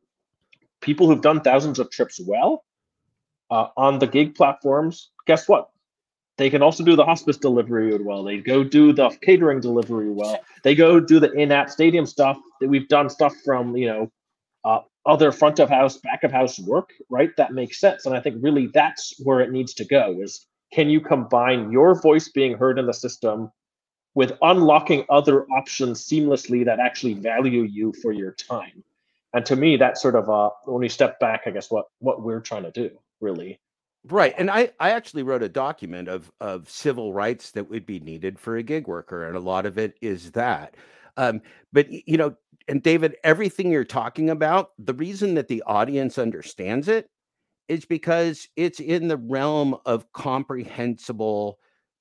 [0.79, 2.63] people who've done thousands of trips well
[3.51, 5.69] uh, on the gig platforms guess what
[6.39, 8.23] they can also do the hospice delivery well.
[8.23, 10.39] They go do the catering delivery well.
[10.63, 14.11] They go do the in-app stadium stuff that we've done stuff from you know
[14.63, 17.31] uh, other front of house back of house work right?
[17.35, 18.05] That makes sense.
[18.05, 21.99] And i think really that's where it needs to go is can you combine your
[22.01, 23.51] voice being heard in the system
[24.15, 28.83] with unlocking other options seamlessly that actually value you for your time?
[29.33, 32.39] And to me that's sort of when you step back i guess what what we're
[32.39, 33.59] trying to do really
[34.09, 34.33] Right.
[34.37, 38.39] And I, I actually wrote a document of, of civil rights that would be needed
[38.39, 39.27] for a gig worker.
[39.27, 40.75] And a lot of it is that.
[41.17, 41.41] Um,
[41.73, 42.35] but, you know,
[42.67, 47.07] and David, everything you're talking about, the reason that the audience understands it
[47.67, 51.59] is because it's in the realm of comprehensible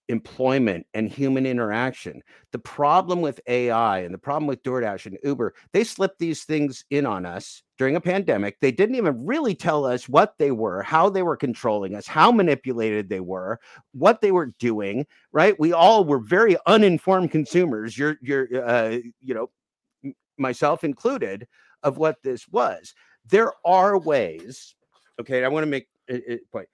[0.08, 2.22] employment and human interaction.
[2.52, 6.84] The problem with AI and the problem with DoorDash and Uber, they slipped these things
[6.90, 8.58] in on us during a pandemic.
[8.60, 12.32] They didn't even really tell us what they were, how they were controlling us, how
[12.32, 13.60] manipulated they were,
[13.92, 15.58] what they were doing, right?
[15.58, 17.96] We all were very uninformed consumers.
[17.96, 19.50] You're you're uh, you know,
[20.38, 21.46] myself included
[21.82, 22.94] of what this was.
[23.30, 24.74] There are ways,
[25.20, 26.68] okay, I want to make a, a point.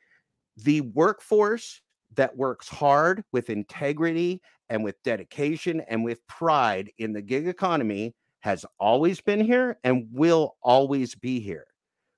[0.57, 1.81] the workforce
[2.17, 8.15] that works hard with integrity and with dedication and with pride in the gig economy
[8.41, 11.67] has always been here and will always be here.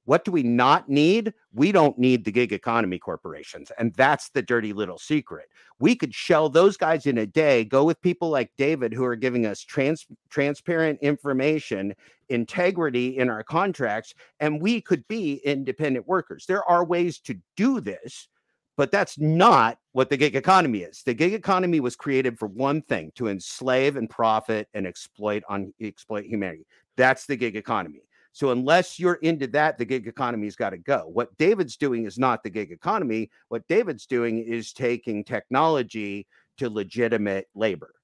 [0.06, 1.34] What do we not need?
[1.52, 3.72] We don't need the gig economy corporations.
[3.76, 5.46] And that's the dirty little secret.
[5.80, 9.16] We could shell those guys in a day, go with people like David who are
[9.16, 11.92] giving us trans- transparent information,
[12.28, 16.46] integrity in our contracts, and we could be independent workers.
[16.46, 18.28] There are ways to do this,
[18.76, 21.02] but that's not what the gig economy is.
[21.02, 25.72] The gig economy was created for one thing to enslave and profit and exploit on
[25.80, 26.66] exploit humanity.
[26.96, 28.02] That's the gig economy.
[28.32, 31.08] So unless you're into that, the gig economy's got to go.
[31.10, 33.30] What David's doing is not the gig economy.
[33.48, 36.26] What David's doing is taking technology
[36.58, 37.94] to legitimate labor.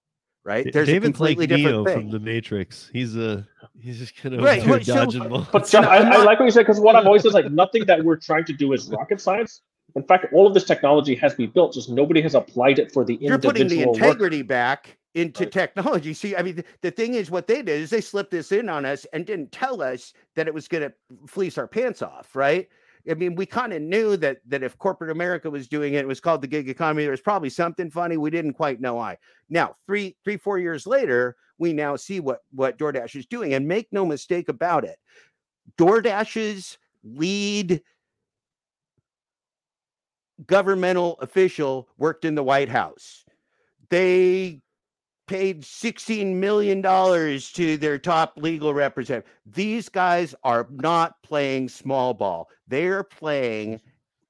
[0.42, 0.72] Right?
[0.72, 2.00] There's David's a completely like different Neo thing.
[2.00, 2.88] from the Matrix.
[2.94, 3.46] He's a
[3.78, 4.64] he's just kind of right.
[4.64, 4.84] right.
[4.84, 7.28] dodging so, But John, I, I, like what you said because what I've always said
[7.28, 9.60] is like nothing that we're trying to do is rocket science.
[9.94, 13.04] In fact, all of this technology has been built, just nobody has applied it for
[13.04, 13.58] the You're individual.
[13.58, 14.48] You're putting the integrity worker.
[14.48, 15.52] back into right.
[15.52, 16.14] technology.
[16.14, 18.68] See, I mean, the, the, thing is, what they did is they slipped this in
[18.68, 20.92] on us and didn't tell us that it was going to
[21.26, 22.68] fleece our pants off, right?
[23.10, 26.08] I mean, we kind of knew that that if corporate America was doing it, it
[26.08, 27.02] was called the gig economy.
[27.02, 28.16] There was probably something funny.
[28.16, 29.18] We didn't quite know why.
[29.50, 33.66] Now, three, three, four years later, we now see what what DoorDash is doing, and
[33.66, 34.98] make no mistake about it,
[35.78, 37.82] DoorDash's lead
[40.46, 43.24] governmental official worked in the White House.
[43.90, 44.60] They
[45.26, 49.30] paid $16 million to their top legal representative.
[49.46, 52.48] These guys are not playing small ball.
[52.68, 53.80] They're playing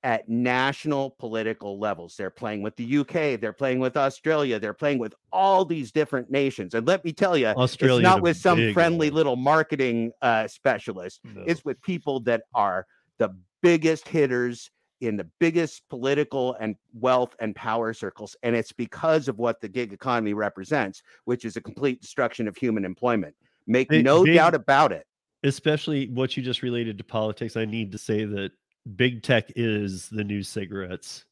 [0.05, 2.17] at national political levels.
[2.17, 6.31] They're playing with the UK, they're playing with Australia, they're playing with all these different
[6.31, 6.75] nations.
[6.75, 11.21] And let me tell you, Australia it's not with some friendly little marketing uh, specialist.
[11.25, 11.45] No.
[11.47, 12.87] It's with people that are
[13.19, 13.31] the
[13.63, 14.71] biggest hitters
[15.03, 18.37] in the biggest political and wealth and power circles.
[18.43, 22.57] And it's because of what the gig economy represents, which is a complete destruction of
[22.57, 23.35] human employment.
[23.67, 25.07] Make big, no big, doubt about it.
[25.43, 27.57] Especially what you just related to politics.
[27.57, 28.53] I need to say that
[28.97, 31.25] big tech is the new cigarettes.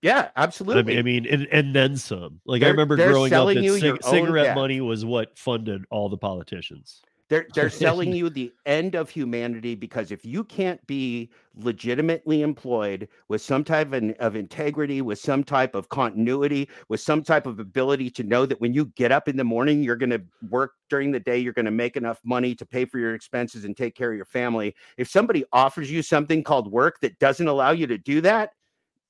[0.00, 0.80] Yeah, absolutely.
[0.80, 2.40] I mean, I mean and, and then some.
[2.46, 6.16] Like they're, I remember growing up that cig- cigarette money was what funded all the
[6.16, 7.02] politicians.
[7.28, 13.08] They're they're selling you the end of humanity because if you can't be legitimately employed
[13.28, 17.58] with some type of, of integrity, with some type of continuity, with some type of
[17.58, 20.72] ability to know that when you get up in the morning, you're going to work
[20.88, 23.76] during the day, you're going to make enough money to pay for your expenses and
[23.76, 24.74] take care of your family.
[24.96, 28.52] If somebody offers you something called work that doesn't allow you to do that,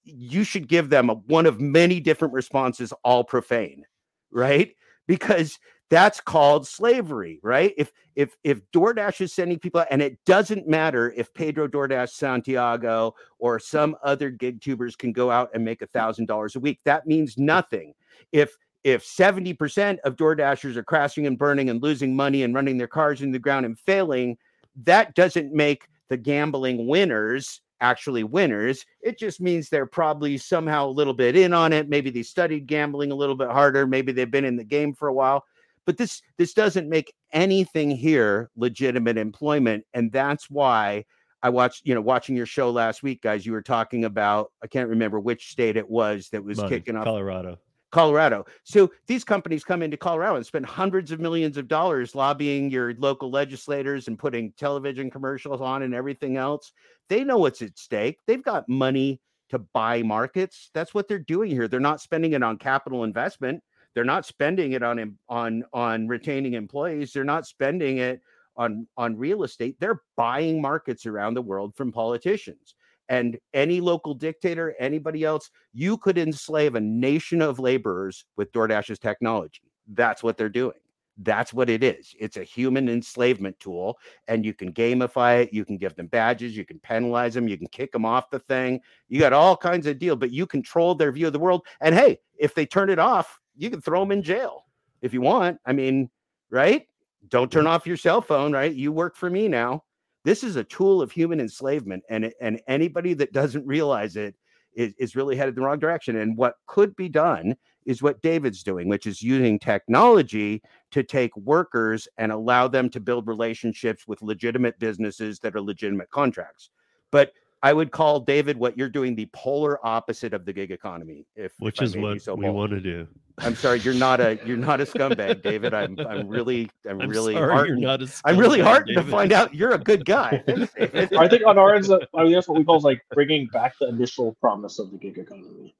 [0.04, 3.84] you should give them a, one of many different responses, all profane,
[4.30, 4.74] right?
[5.06, 5.58] Because
[5.90, 7.72] that's called slavery, right?
[7.76, 13.14] If if if DoorDash is sending people, and it doesn't matter if Pedro DoorDash Santiago
[13.38, 16.80] or some other gig tubers can go out and make a thousand dollars a week,
[16.84, 17.94] that means nothing.
[18.32, 22.86] If if 70% of DoorDashers are crashing and burning and losing money and running their
[22.86, 24.36] cars in the ground and failing,
[24.84, 28.84] that doesn't make the gambling winners actually winners.
[29.02, 31.88] It just means they're probably somehow a little bit in on it.
[31.88, 33.86] Maybe they studied gambling a little bit harder.
[33.86, 35.44] Maybe they've been in the game for a while
[35.88, 41.02] but this this doesn't make anything here legitimate employment and that's why
[41.42, 44.66] i watched you know watching your show last week guys you were talking about i
[44.66, 47.58] can't remember which state it was that was Money, kicking off colorado.
[47.90, 48.44] Colorado.
[48.64, 52.92] So these companies come into colorado and spend hundreds of millions of dollars lobbying your
[52.98, 56.72] local legislators and putting television commercials on and everything else.
[57.08, 58.18] They know what's at stake.
[58.26, 60.68] They've got money to buy markets.
[60.74, 61.66] That's what they're doing here.
[61.66, 63.62] They're not spending it on capital investment
[63.98, 67.12] they're not spending it on on on retaining employees.
[67.12, 68.20] They're not spending it
[68.56, 69.74] on on real estate.
[69.80, 72.76] They're buying markets around the world from politicians.
[73.08, 79.00] And any local dictator, anybody else, you could enslave a nation of laborers with DoorDash's
[79.00, 79.62] technology.
[79.88, 80.78] That's what they're doing.
[81.16, 82.14] That's what it is.
[82.20, 85.52] It's a human enslavement tool, and you can gamify it.
[85.52, 86.56] You can give them badges.
[86.56, 87.48] You can penalize them.
[87.48, 88.80] You can kick them off the thing.
[89.08, 91.66] You got all kinds of deal, but you control their view of the world.
[91.80, 94.64] And hey, if they turn it off, you can throw them in jail
[95.02, 95.58] if you want.
[95.66, 96.08] I mean,
[96.50, 96.86] right?
[97.28, 97.72] Don't turn mm-hmm.
[97.72, 98.72] off your cell phone, right?
[98.72, 99.84] You work for me now.
[100.24, 104.34] This is a tool of human enslavement, and and anybody that doesn't realize it
[104.74, 106.16] is, is really headed the wrong direction.
[106.16, 107.56] And what could be done
[107.86, 113.00] is what David's doing, which is using technology to take workers and allow them to
[113.00, 116.70] build relationships with legitimate businesses that are legitimate contracts.
[117.10, 117.32] But
[117.62, 121.26] I would call David what you're doing the polar opposite of the gig economy.
[121.34, 123.06] If which if is what so we want to do.
[123.40, 125.74] I'm sorry, you're not a you're not a scumbag, David.
[125.74, 127.80] I'm I'm really I'm, I'm really sorry you're heartened.
[127.80, 130.42] not a I'm really scumbag, heartened to find out you're a good guy.
[130.48, 133.88] I think on our end, I mean, that's what we call like bringing back the
[133.88, 135.74] initial promise of the gig economy,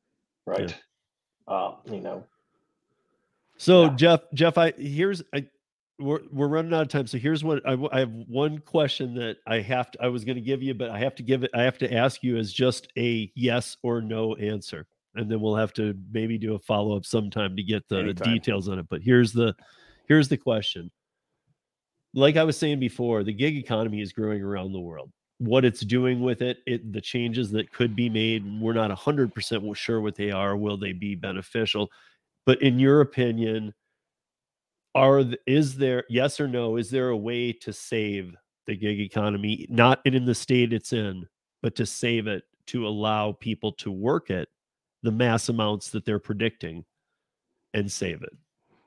[0.47, 0.75] right?
[1.47, 2.25] Uh, you know,
[3.57, 3.95] So Yeah.
[3.97, 5.47] Jeff, Jeff, I here's I
[5.99, 7.07] we're we're running out of time.
[7.07, 10.43] So here's what I have one question that I have to I was going to
[10.43, 11.51] give you, but I have to give it.
[11.55, 15.57] I have to ask you as just a yes or no answer, and then we'll
[15.57, 18.35] have to maybe do a follow up sometime to get the Anytime.
[18.35, 18.87] details on it.
[18.89, 19.55] But here's the
[20.07, 20.91] here's the question.
[22.15, 25.11] Like I was saying before, the gig economy is growing around the world.
[25.39, 29.35] What it's doing with it, it the changes that could be made, we're not hundred
[29.35, 30.57] percent sure what they are.
[30.57, 31.91] Will they be beneficial?
[32.47, 33.75] But in your opinion,
[34.95, 36.77] are is there yes or no?
[36.77, 38.35] Is there a way to save
[38.67, 41.27] the gig economy, not in the state it's in,
[41.63, 44.49] but to save it to allow people to work it
[45.03, 46.85] the mass amounts that they're predicting
[47.75, 48.33] and save it?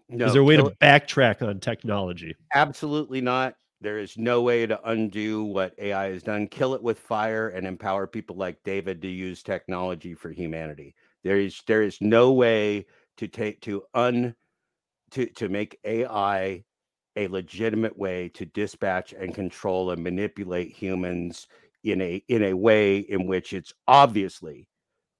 [0.10, 2.36] No, is there a way kill to backtrack on technology?
[2.54, 3.56] Absolutely not.
[3.80, 6.48] There is no way to undo what AI has done.
[6.48, 10.94] Kill it with fire and empower people like David to use technology for humanity.
[11.24, 12.86] There is there is no way
[13.18, 14.36] to take to un
[15.12, 16.64] to to make AI
[17.16, 21.48] a legitimate way to dispatch and control and manipulate humans
[21.84, 24.68] in a in a way in which it's obviously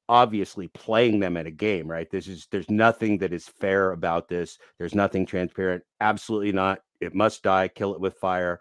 [0.10, 2.10] obviously playing them at a game right?
[2.10, 4.58] This is there's nothing that is fair about this.
[4.78, 5.84] There's nothing transparent.
[6.00, 6.80] Absolutely not.
[7.00, 7.68] It must die.
[7.68, 8.60] Kill it with fire.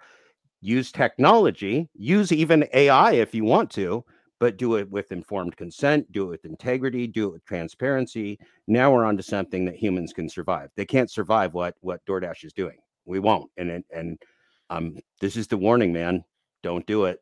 [0.60, 1.88] Use technology.
[1.94, 4.04] Use even ai if you want to
[4.40, 8.38] but do it with informed consent do it with integrity do it with transparency.
[8.66, 10.70] Now we're on to something that humans can survive.
[10.76, 12.78] They can't survive what what doordash is doing.
[13.04, 14.22] We won't and and, and
[14.70, 16.24] um this is the warning man
[16.62, 17.20] don't do it.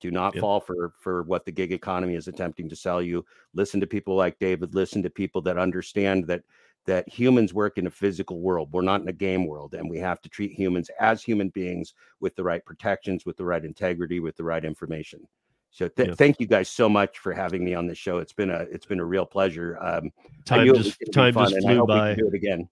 [0.00, 0.38] Do not Yep.
[0.38, 3.24] fall for for what the gig economy is attempting to sell you.
[3.54, 6.44] Listen to people like david listen to people that understand that
[6.86, 8.72] that humans work in a physical world.
[8.72, 11.94] We're not in a game world and we have to treat humans as human beings
[12.20, 15.26] with the right protections with the right integrity with the right information
[15.70, 16.14] so th- Yeah.
[16.14, 18.86] thank you guys so much for having me on the show it's been a it's
[18.86, 20.10] been a real pleasure um
[20.44, 22.14] Time just time just flew by.
[22.14, 22.68] do it again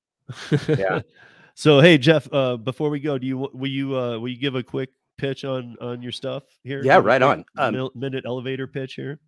[0.69, 1.01] Yeah.
[1.55, 4.55] so hey Jeff, uh, before we go, do you will you uh, will you give
[4.55, 6.83] a quick pitch on on your stuff here?
[6.85, 7.45] Yeah, right on.
[7.57, 9.21] Um, minute elevator pitch here.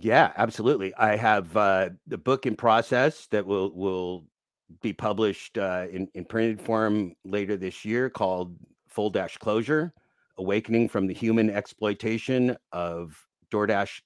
[0.00, 0.92] Yeah, absolutely.
[0.96, 4.24] I have uh, the book in process that will will
[4.82, 8.56] be published uh, in in printed form later this year, called
[8.88, 9.92] Full Dashclosure:
[10.38, 14.00] Awakening from the Human Exploitation of DoorDash.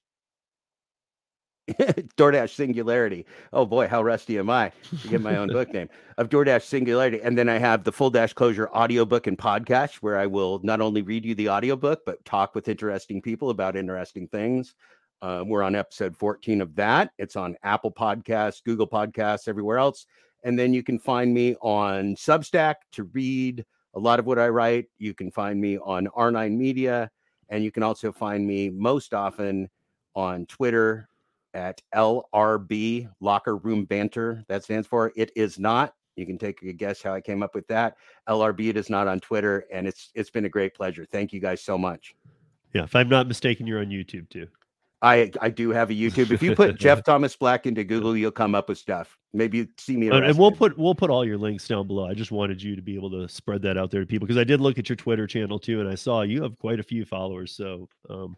[1.69, 3.25] DoorDash Singularity.
[3.53, 4.71] Oh boy, how rusty am I
[5.01, 7.21] to get my own book name of DoorDash Singularity.
[7.21, 11.01] And then I have the Full Dashclosure audiobook and podcast where I will not only
[11.01, 14.75] read you the audiobook, but talk with interesting people about interesting things.
[15.21, 17.11] Uh, we're on episode 14 of that.
[17.17, 20.05] It's on Apple Podcasts, Google Podcasts, everywhere else.
[20.43, 23.63] And then you can find me on Substack to read
[23.93, 24.85] a lot of what I write.
[24.97, 27.11] You can find me on R9 Media.
[27.49, 29.69] And you can also find me most often
[30.15, 31.07] on Twitter
[31.53, 34.43] at LRB, Locker Room Banter.
[34.47, 35.93] That stands for It Is Not.
[36.15, 37.95] You can take a guess how I came up with that.
[38.29, 39.65] LRB, it is not on Twitter.
[39.71, 41.05] And it's it's been a great pleasure.
[41.11, 42.15] Thank you guys so much.
[42.73, 44.47] Yeah, if I'm not mistaken, you're on YouTube too.
[45.03, 46.31] I I do have a YouTube.
[46.31, 49.17] If you put Jeff Thomas Black into Google, you'll come up with stuff.
[49.33, 50.07] Maybe you see me.
[50.07, 52.07] And, and we'll put we'll put all your links down below.
[52.07, 54.39] I just wanted you to be able to spread that out there to people because
[54.39, 56.83] I did look at your Twitter channel too, and I saw you have quite a
[56.83, 57.51] few followers.
[57.51, 58.37] So um,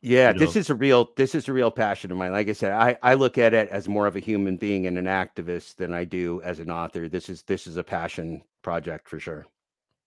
[0.00, 2.32] Yeah, you this is a real this is a real passion of mine.
[2.32, 4.96] Like I said, I I look at it as more of a human being and
[4.96, 7.08] an activist than I do as an author.
[7.08, 9.46] This is this is a passion project for sure.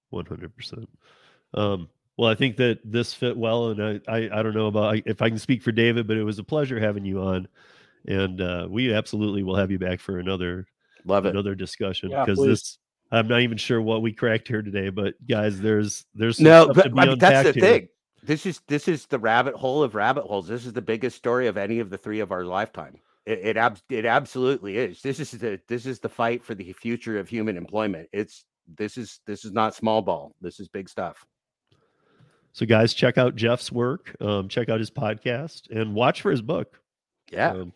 [0.09, 0.89] One hundred percent.
[1.53, 1.89] Um,
[2.19, 5.21] well, I think that this fit well, and I, I, I don't know about if
[5.21, 7.47] I can speak for David, but it was a pleasure having you on,
[8.05, 10.67] and uh, we absolutely will have you back for another
[11.05, 11.29] Love it.
[11.29, 12.47] another discussion because please.
[12.49, 12.77] this.
[13.09, 16.63] I'm not even sure what we cracked here today, but guys, there's there's some No,
[16.65, 17.79] stuff but to be I mean, that's the here.
[17.79, 17.87] thing.
[18.21, 20.45] This is this is the rabbit hole of rabbit holes.
[20.45, 22.99] This is the biggest story of any of the three of our lifetime.
[23.25, 25.01] It it, ab- it absolutely is.
[25.01, 28.09] This is the this is the fight for the future of human employment.
[28.11, 28.43] It's
[28.77, 30.35] this is this is not small ball.
[30.41, 31.25] This is big stuff.
[32.53, 34.15] So, guys, check out Jeff's work.
[34.19, 36.79] Um, check out his podcast and watch for his book.
[37.31, 37.51] Yeah.
[37.51, 37.73] Um,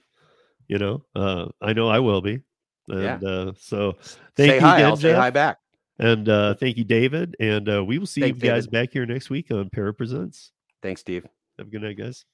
[0.68, 2.42] you know, uh, I know I will be.
[2.88, 3.16] Yeah.
[3.16, 3.94] And uh, so,
[4.36, 4.78] thank say you hi.
[4.78, 5.58] again, I'll say hi back.
[6.00, 7.36] And uh, thank you, David.
[7.40, 8.72] And uh, we will see Thanks, you guys David.
[8.72, 10.52] back here next week on Para Presents.
[10.82, 11.26] Thanks, Steve.
[11.58, 12.26] Have a good night, guys.